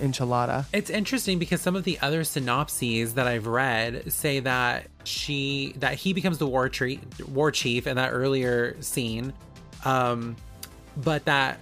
[0.00, 0.64] enchilada.
[0.72, 5.94] It's interesting because some of the other synopses that I've read say that she that
[5.94, 9.32] he becomes the war tree, war chief in that earlier scene,
[9.84, 10.34] um,
[10.96, 11.60] but that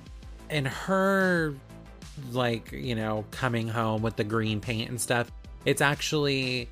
[0.50, 1.54] in her
[2.32, 5.30] like you know coming home with the green paint and stuff,
[5.64, 6.68] it's actually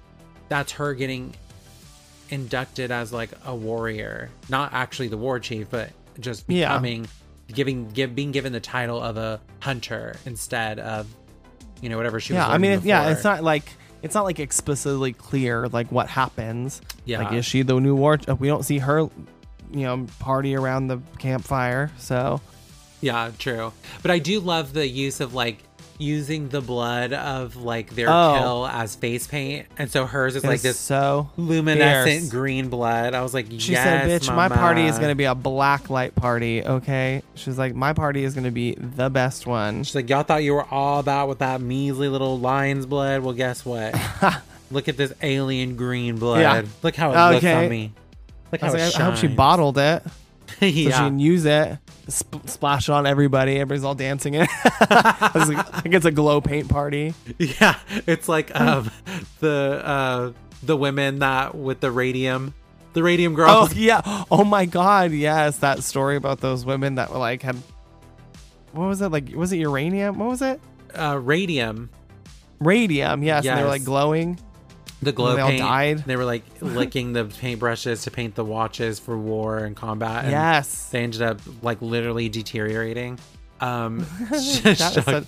[0.48, 1.34] that's her getting
[2.30, 6.68] inducted as like a warrior, not actually the war chief, but just Yeah.
[6.68, 7.08] becoming
[7.52, 11.06] giving give being given the title of a hunter instead of
[11.82, 13.64] you know whatever she yeah, was I mean, yeah, it's not like
[14.02, 16.80] it's not like explicitly clear like what happens.
[17.04, 17.22] Yeah.
[17.22, 18.18] like is she the new war?
[18.38, 19.10] We don't see her, you
[19.72, 21.90] know, party around the campfire.
[21.98, 22.40] So
[23.00, 23.72] Yeah, true.
[24.02, 25.58] But I do love the use of like
[26.00, 28.36] using the blood of like their Oh.
[28.38, 32.28] kill as face paint, and so hers is it like is this so luminescent fierce.
[32.30, 33.14] green blood.
[33.14, 36.14] I was like, She yes, said, "Bitch, my party is gonna be a black light
[36.14, 40.22] party." Okay, she's like, "My party is gonna be the best one." She's like, y'all
[40.22, 43.22] thought you were all about with that measly little lion's blood.
[43.22, 43.94] Well, guess what?
[44.70, 46.40] Look at this alien green blood.
[46.40, 46.62] Yeah.
[46.82, 47.64] Look how it looks Okay.
[47.64, 47.92] on me.
[48.52, 50.02] Look I, how it like, I hope she bottled it.
[50.60, 51.78] so she can use it,
[52.12, 53.54] sp- splash it on everybody.
[53.54, 54.48] Everybody's all dancing it.
[54.64, 57.14] it's like, I think it's a glow paint party.
[57.38, 58.90] Yeah, it's like um
[59.40, 60.32] the uh
[60.62, 62.52] the women that with the radium,
[62.92, 63.74] the radium girl, Oh girls.
[63.74, 64.24] yeah.
[64.30, 65.12] Oh my god.
[65.12, 67.56] Yes, that story about those women that were like had.
[68.72, 69.34] What was it like?
[69.34, 70.18] Was it uranium?
[70.18, 70.60] What was it?
[70.94, 71.88] Uh, radium,
[72.60, 73.22] Radium.
[73.22, 74.38] Yes, and they were like glowing.
[75.02, 76.04] The glow they all died.
[76.04, 80.24] They were like licking the paintbrushes to paint the watches for war and combat.
[80.24, 80.90] And yes.
[80.90, 83.18] they ended up like literally deteriorating.
[83.60, 85.24] Um, that was such-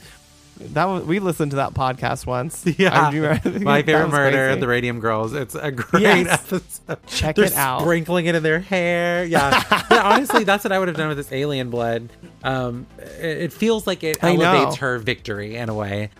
[0.61, 2.65] that was, we listened to that podcast once.
[2.79, 4.61] yeah, remember- my favorite murder, crazy.
[4.61, 5.33] the Radium Girls.
[5.33, 6.53] It's a great Yes.
[6.53, 6.99] episode.
[7.07, 7.81] Check They're it out.
[7.81, 9.25] sprinkling it in their hair.
[9.25, 12.11] Yeah, but honestly, that's what I would have done with this alien blood.
[12.45, 14.45] Um, it, it feels like it I know.
[14.45, 16.11] elevates her victory in a way.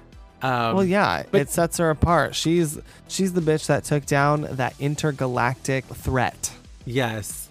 [0.43, 2.35] Um, Well, yeah, but- it sets her apart.
[2.35, 2.79] She's
[3.09, 6.53] she's the bitch that took down that intergalactic threat.
[6.85, 7.49] Yes.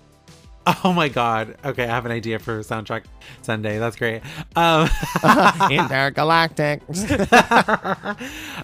[0.84, 1.58] Oh my god.
[1.66, 3.06] Okay, I have an idea for soundtrack
[3.42, 3.80] Sunday.
[3.80, 4.22] That's great.
[4.56, 4.88] Um,
[5.72, 6.84] intergalactic.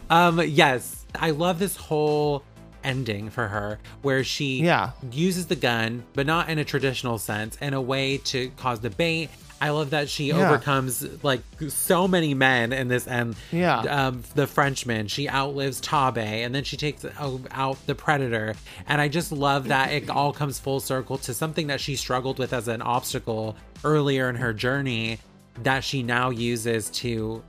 [0.10, 2.44] um, yes, I love this whole
[2.84, 4.92] ending for her where she Yeah.
[5.12, 9.30] uses the gun, but not in a traditional sense, in a way to cause debate.
[9.60, 10.48] I love that she Yeah.
[10.50, 13.80] overcomes like so many men in this and Yeah.
[13.80, 17.04] Um, the Frenchman, she outlives Taabe, and then she takes
[17.52, 18.54] out the Predator.
[18.88, 22.38] And I just love that it all comes full circle to something that she struggled
[22.38, 25.20] with as an obstacle earlier in her journey
[25.64, 27.42] that she now uses to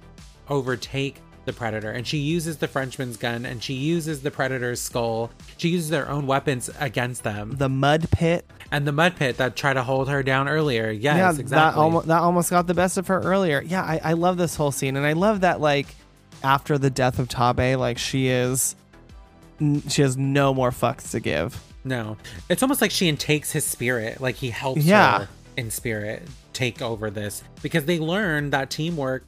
[0.49, 1.17] overtake
[1.49, 5.71] the predator and she uses the frenchman's gun and she uses the predator's skull she
[5.71, 8.49] uses their own weapons against them the mud pit.
[8.71, 11.75] and the mud pit that tried to hold her down earlier yes yeah, exactly that
[11.75, 13.61] almost that almost got the best of her earlier.
[13.63, 15.87] Yeah, I, I love this whole scene, and I love that like
[16.45, 18.77] after the death of Taabe, like she is,
[19.89, 21.61] she has no more fucks to give.
[21.85, 22.17] no
[22.49, 25.21] it's almost like she intakes his spirit like he helps Yeah.
[25.21, 26.23] her in spirit
[26.53, 29.25] take over this because they learn that teamwork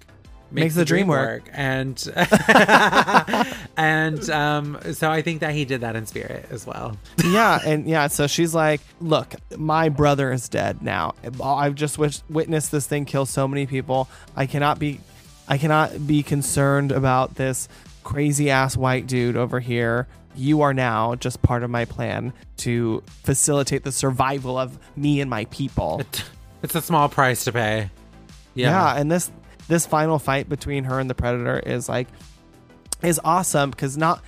[0.52, 1.50] makes, Makes the, the dream dream work, work.
[1.54, 2.12] and
[3.76, 7.86] and um so i think that he did that in spirit as well yeah, and
[7.86, 11.14] yeah, so she's like, "Look, my brother is dead now.
[11.42, 14.08] I've just wis- witnessed this thing kill so many people.
[14.36, 15.00] I cannot be,
[15.48, 17.68] I cannot be concerned about this
[18.02, 20.08] crazy ass white dude over here.
[20.34, 25.30] You are now just part of my plan to facilitate the survival of me and
[25.30, 26.02] my people."
[26.62, 27.90] it's a small price to pay
[28.54, 28.94] yeah.
[28.96, 29.30] and this
[29.70, 32.08] this final fight between her and the predator is like
[33.02, 34.20] is awesome because not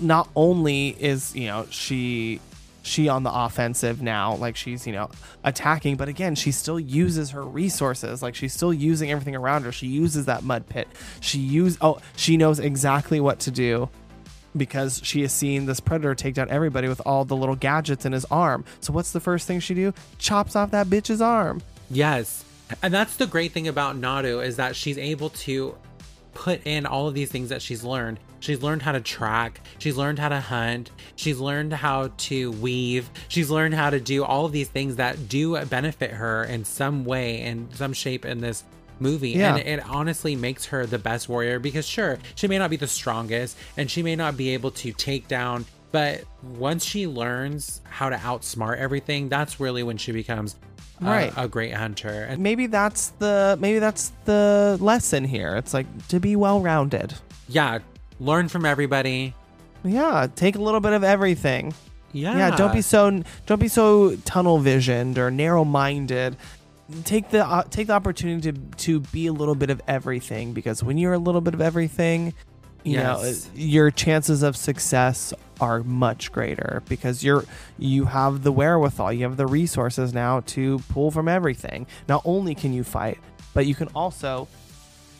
[0.00, 2.40] not only is you know she
[2.82, 5.10] she on the offensive now like she's you know
[5.44, 8.22] attacking but again she still uses her resources.
[8.22, 9.72] Like she's still using everything around her.
[9.72, 10.88] She uses that mud pit.
[11.20, 13.90] She use oh she knows exactly what to do
[14.56, 18.12] because she has seen this predator take down everybody with all the little gadgets in
[18.12, 18.64] his arm.
[18.80, 19.92] So what's the first thing she do?
[20.18, 21.60] Chops off that bitch's arm.
[21.90, 22.46] Yes.
[22.82, 25.76] And that's the great thing about Naru is that she's able to
[26.34, 28.18] put in all of these things that she's learned.
[28.38, 33.10] She's learned how to track, she's learned how to hunt, she's learned how to weave,
[33.28, 37.04] she's learned how to do all of these things that do benefit her in some
[37.04, 38.64] way, in some shape in this
[38.98, 39.32] movie.
[39.32, 39.56] Yeah.
[39.56, 42.86] And it honestly makes her the best warrior because, sure, she may not be the
[42.86, 45.66] strongest and she may not be able to take down.
[45.92, 50.54] But once she learns how to outsmart everything, that's really when she becomes
[51.00, 51.32] Right.
[51.36, 52.26] a great hunter.
[52.28, 55.56] And maybe that's the maybe that's the lesson here.
[55.56, 57.14] It's like to be well rounded.
[57.48, 57.78] yeah,
[58.18, 59.34] learn from everybody.
[59.82, 61.72] Yeah, take a little bit of everything.
[62.12, 62.36] Yeah.
[62.36, 66.36] Yeah, don't be so don't be so tunnel visioned or narrow minded.
[67.04, 70.82] Take the uh, take the opportunity to to be a little bit of everything because
[70.82, 72.34] when you're a little bit of everything,
[72.82, 77.44] you know, your chances of success are much greater because you're
[77.78, 81.86] you have the wherewithal, you have the resources now to pull from everything.
[82.08, 83.18] Not only can you fight,
[83.54, 84.48] but you can also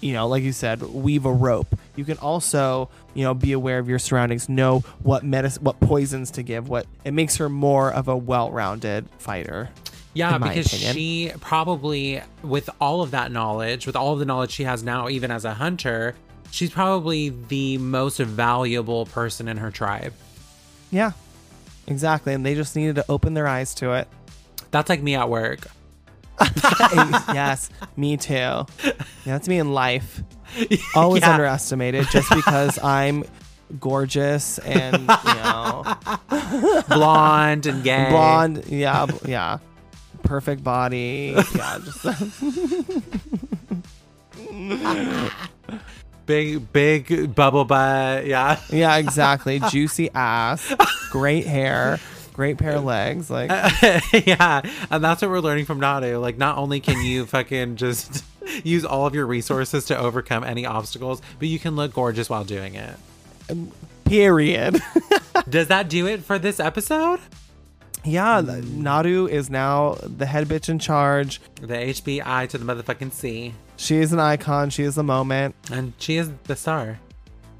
[0.01, 1.79] you know, like you said, weave a rope.
[1.95, 6.31] You can also, you know, be aware of your surroundings, know what medicine, what poisons
[6.33, 6.69] to give.
[6.69, 9.69] What it makes her more of a well-rounded fighter.
[10.15, 10.95] Yeah, because opinion.
[10.95, 15.09] she probably, with all of that knowledge, with all of the knowledge she has now,
[15.09, 16.17] even as a hunter,
[16.51, 20.13] she's probably the most valuable person in her tribe.
[20.91, 21.13] Yeah,
[21.87, 22.35] exactly.
[22.35, 24.09] And they just needed to open their eyes to it.
[24.71, 25.67] That's like me at work.
[27.35, 28.33] yes, me too.
[28.35, 28.67] Yeah,
[29.25, 30.23] that's me in life.
[30.95, 31.33] Always Yeah.
[31.33, 33.25] underestimated just because I'm
[33.79, 35.85] gorgeous and you know
[36.89, 38.09] Blonde and gay.
[38.11, 38.65] blonde.
[38.67, 39.59] Yeah, yeah.
[40.25, 41.35] Perfect body.
[41.55, 42.05] Yeah, just
[46.31, 48.25] Big, big bubble butt.
[48.25, 48.61] Yeah.
[48.71, 49.59] Yeah, exactly.
[49.59, 50.73] Juicy ass,
[51.11, 51.99] great hair,
[52.35, 53.29] great pair of legs.
[53.29, 53.51] Like,
[54.27, 54.63] yeah.
[54.93, 56.19] And that's what we're learning from Naru.
[56.19, 58.25] Like, not only can you fucking just
[58.63, 62.45] use all of your resources to overcome any obstacles, but you can look gorgeous while
[62.45, 62.95] doing it.
[63.51, 63.73] Um,
[64.05, 64.81] period.
[65.49, 67.19] Does that do it for this episode?
[68.05, 71.41] Yeah, the- Naru is now the head bitch in charge.
[71.61, 73.55] The HBI to the motherfucking C.
[73.77, 74.71] She is an icon.
[74.71, 75.55] She is the moment.
[75.73, 76.99] And she is the star.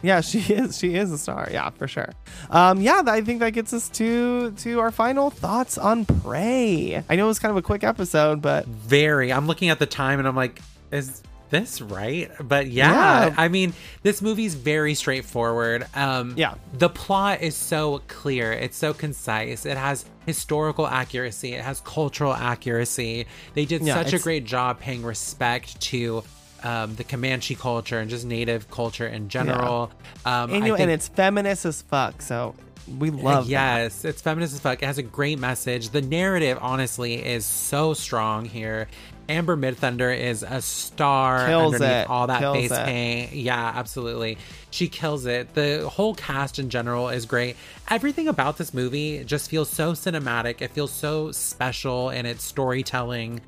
[0.03, 0.79] Yeah, she is.
[0.79, 1.49] She is a star.
[1.51, 2.11] Yeah, for sure.
[2.51, 7.03] Um, yeah, I think that gets us to to our final thoughts on Prey.
[7.09, 9.33] I know it was kind of a quick episode, but Very.
[9.33, 10.61] I'm looking at the time and I'm like,
[10.91, 12.31] is this right.
[12.41, 13.35] But yeah, Yeah.
[13.37, 15.87] I mean, this movie's very straightforward.
[15.95, 16.55] Um, Yeah.
[16.73, 18.53] the plot is so clear.
[18.53, 19.67] It's so concise.
[19.67, 21.53] It has historical accuracy.
[21.55, 23.27] It has cultural accuracy.
[23.55, 26.23] They did Yeah, such a great job paying respect to.
[26.63, 29.91] Um, the Comanche culture and just native culture in general.
[30.27, 32.21] Um, And, you think- and it's feminist as fuck.
[32.21, 32.55] So
[32.99, 33.51] we love that.
[33.51, 34.83] yes, it's feminist as fuck.
[34.83, 35.89] It has a great message.
[35.89, 38.89] The narrative, honestly, is so strong here.
[39.31, 42.11] Amber Midthunder is a star Kills underneath it.
[42.11, 42.85] all that Kills face it.
[42.85, 43.33] paint.
[43.33, 44.39] Yeah, absolutely.
[44.71, 45.55] She kills it.
[45.55, 47.57] The whole cast in general is great.
[47.89, 50.61] Everything about this movie just feels so cinematic.
[50.61, 53.41] It feels so special in its storytelling.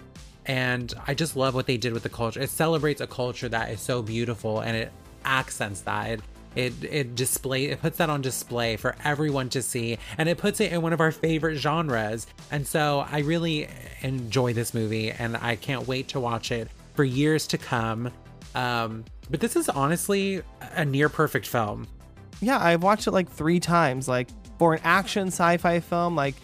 [0.46, 2.40] And I just love what they did with the culture.
[2.40, 4.92] It celebrates a culture that is so beautiful and it
[5.24, 6.10] accents that.
[6.10, 6.20] It
[6.54, 10.60] it it display it puts that on display for everyone to see and it puts
[10.60, 12.26] it in one of our favorite genres.
[12.50, 13.68] And so I really
[14.02, 18.10] enjoy this movie and I can't wait to watch it for years to come.
[18.54, 20.42] Um but this is honestly
[20.74, 21.86] a near perfect film.
[22.40, 24.08] Yeah, I've watched it like three times.
[24.08, 24.28] Like
[24.58, 26.34] for an action sci-fi film, like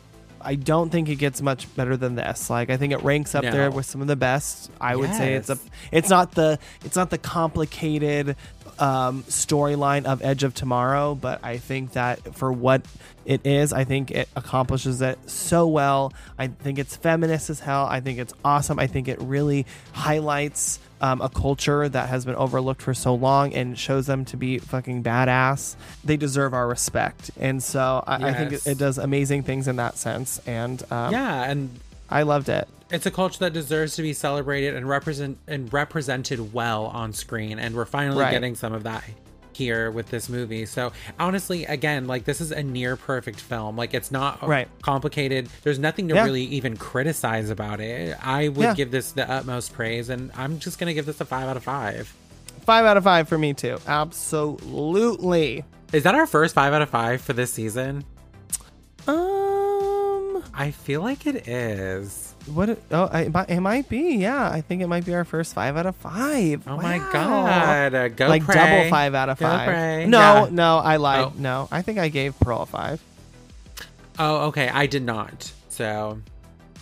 [0.41, 2.49] I don't think it gets much better than this.
[2.49, 3.51] Like I think it ranks up No.
[3.51, 4.71] there with some of the best.
[4.81, 5.59] I would say it's a
[5.91, 8.37] it's not the it's not the complicated
[8.79, 12.83] um storyline of Edge of Tomorrow, but I think that for what
[13.25, 16.13] it is, I think it accomplishes it so well.
[16.39, 17.85] I think it's feminist as hell.
[17.85, 18.79] I think it's awesome.
[18.79, 23.55] I think it really highlights um, a culture that has been overlooked for so long
[23.55, 25.77] and shows them to be fucking badass.
[26.05, 29.77] They deserve our respect, and so I, I think it, it does amazing things in
[29.77, 30.41] that sense.
[30.47, 31.71] And um, yeah, and
[32.09, 32.67] I loved it.
[32.91, 37.59] It's a culture that deserves to be celebrated and represent and represented well on screen
[37.59, 38.31] and we're finally Right.
[38.33, 39.05] getting some of that
[39.53, 43.93] here with this movie so honestly again like this is a near perfect film like
[43.93, 44.69] it's not Right.
[44.83, 46.25] complicated there's nothing to Yeah.
[46.25, 48.75] really even criticize about it i would Yeah.
[48.75, 51.65] give this the utmost praise and i'm just gonna give this a five out of
[51.65, 52.13] five
[52.65, 53.79] Five out of five for me too.
[53.87, 55.65] Absolutely.
[55.93, 58.05] is that our first five out of five for this season
[59.09, 62.69] Um, i feel like it is what?
[62.71, 64.17] It, oh, I, it might- be.
[64.17, 66.67] Yeah, I think it might be our first five out of five.
[66.67, 68.55] oh my god uh, go like pray.
[68.55, 69.67] double five out of Go five.
[69.69, 70.07] pray.
[70.07, 70.49] No, Yeah.
[70.51, 71.25] no, I lied.
[71.27, 71.33] Oh.
[71.39, 73.01] No, I think I gave Pearl a five.
[74.19, 76.19] oh okay i did not so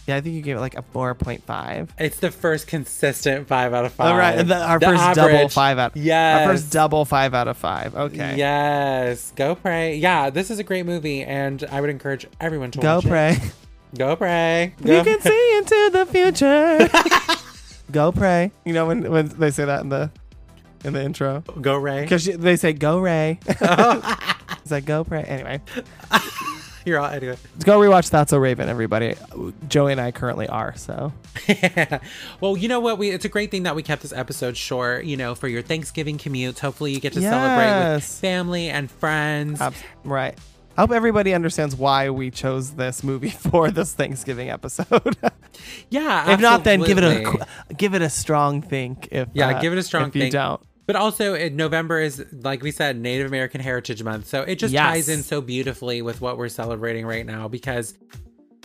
[0.07, 1.93] Yeah, I think you gave it like a four point five.
[1.99, 4.07] It's the first consistent five out of five.
[4.13, 5.53] All right, the, our The first double average.
[5.53, 5.97] five out.
[5.97, 6.47] Yes.
[6.47, 7.93] our first double five out of five.
[7.97, 9.33] Okay, Yes.
[9.35, 9.97] Go pray.
[9.97, 13.33] Yeah, this is a great movie, and I would encourage everyone to go pray.
[13.33, 13.53] it.
[13.99, 14.75] Go pray.
[14.85, 16.89] You can see into the future.
[17.93, 18.51] go pray.
[18.65, 20.11] You know when when they say that in the
[20.85, 22.03] in the intro Go Ray.
[22.03, 23.39] because they say go Ray.
[23.49, 25.23] it's like go pray.
[25.25, 25.61] Anyway,
[26.85, 27.37] You're all anyway.
[27.65, 28.69] go rewatch That's a Raven.
[28.69, 29.15] Everybody,
[29.69, 30.77] Joey and I currently are.
[30.77, 31.13] So
[32.41, 32.99] well, you know what?
[32.99, 35.05] We it's a great thing that we kept this episode short.
[35.05, 36.59] You know, for your Thanksgiving commutes.
[36.61, 38.21] Hopefully, you get to celebrate with Yes.
[38.21, 39.61] family and friends.
[39.61, 40.39] Abs- right.
[40.77, 45.17] I hope everybody understands why we chose this movie for this Thanksgiving episode.
[45.91, 46.33] yeah.
[46.33, 49.09] if not, then give it a give it a strong think.
[49.11, 50.33] If Yeah, uh, give it a strong if you think.
[50.33, 50.61] don't.
[50.87, 54.73] But also, in November is like we said, Native American Heritage Month, so it just
[54.73, 54.83] Yes.
[54.93, 57.49] ties in so beautifully with what we're celebrating right now.
[57.49, 57.95] Because,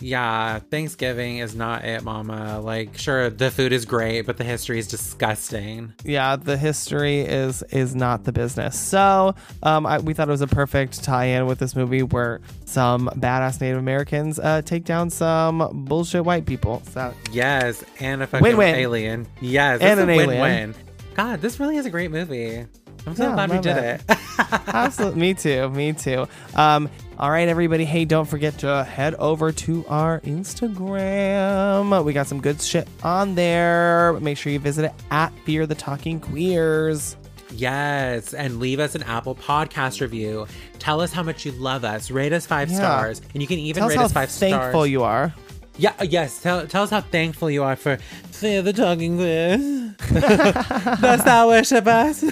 [0.02, 2.60] yeah, Thanksgiving is not it, Mama.
[2.60, 5.92] Like, sure, the food is great, but the history is disgusting.
[6.04, 8.78] Yeah, the history is is not the business.
[8.78, 13.08] So, um, I, we thought it was a perfect tie-in with this movie where some
[13.16, 16.82] badass Native Americans uh, take down some bullshit white people.
[16.92, 18.74] So, Yes, and a fucking Win-win.
[18.74, 19.26] alien.
[19.40, 20.28] Yes, And an a alien.
[20.28, 20.74] win-win.
[21.14, 22.66] God, this really is a great movie.
[23.06, 24.02] I'm so Yeah, glad we did it.
[24.08, 24.18] it.
[24.74, 26.26] Absolutely, me too, me too.
[26.54, 26.88] Um,
[27.18, 27.84] all right, everybody.
[27.84, 32.04] Hey, don't forget to head over to our Instagram.
[32.04, 34.14] We got some good shit on there.
[34.20, 37.16] Make sure you visit it at Fear the Talking Queers.
[37.54, 40.46] Yes, and leave us an Apple Podcast review.
[40.78, 42.10] Tell us how much you love us.
[42.10, 42.76] Rate us five Yeah.
[42.78, 44.90] stars, and you can even Tell rate how us five thankful stars.
[44.90, 45.34] you are.
[45.76, 46.40] Yeah, yes.
[46.40, 47.96] Tell, tell us how thankful you are for
[48.30, 49.91] Fear the Talking Queers.
[50.08, 52.22] Dost thou worship us?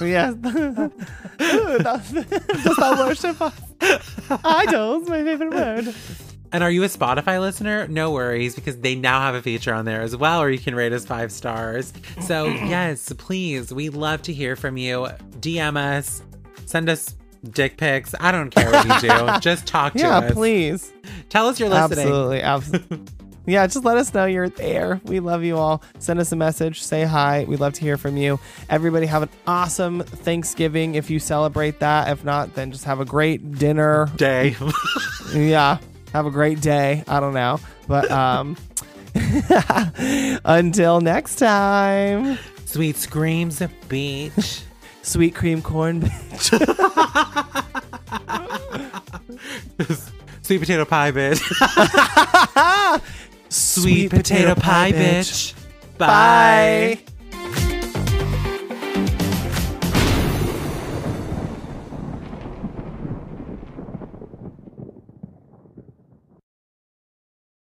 [0.00, 0.34] Yes.
[1.40, 3.60] Does that worship us?
[4.44, 5.94] Idol's my favorite word.
[6.52, 7.86] and are you a Spotify listener?
[7.88, 10.74] No worries, because they now have a feature on there as well, where you can
[10.74, 11.92] rate us five stars.
[12.20, 15.08] So yes, please, we love to hear from you.
[15.40, 16.22] DM us,
[16.66, 17.14] send us
[17.50, 18.14] dick pics.
[18.20, 19.30] I don't care what you do.
[19.40, 20.32] Just talk to Yeah, us.
[20.32, 20.92] please.
[21.30, 22.00] Tell us you're listening.
[22.08, 22.42] Absolutely.
[22.42, 23.00] Absolutely.
[23.50, 25.00] yeah, just let us know you're there.
[25.04, 25.82] We love you all.
[25.98, 26.82] Send us a message.
[26.82, 27.44] Say hi.
[27.48, 28.38] We'd love to hear from you.
[28.68, 32.08] Everybody have an awesome Thanksgiving if you celebrate that.
[32.08, 34.10] If not, then just have a great dinner.
[34.16, 34.56] Day.
[35.34, 35.78] yeah.
[36.12, 37.04] Have a great day.
[37.06, 37.60] I don't know.
[37.86, 38.56] But um
[40.44, 42.38] until next time.
[42.64, 44.62] Sweet screams, beach
[45.02, 46.02] Sweet cream corn.
[49.78, 50.10] Bitch.
[50.42, 51.40] sweet potato pie, bitch.
[53.50, 55.54] Sweet, Sweet potato, pie, bitch.
[55.98, 57.00] Bye.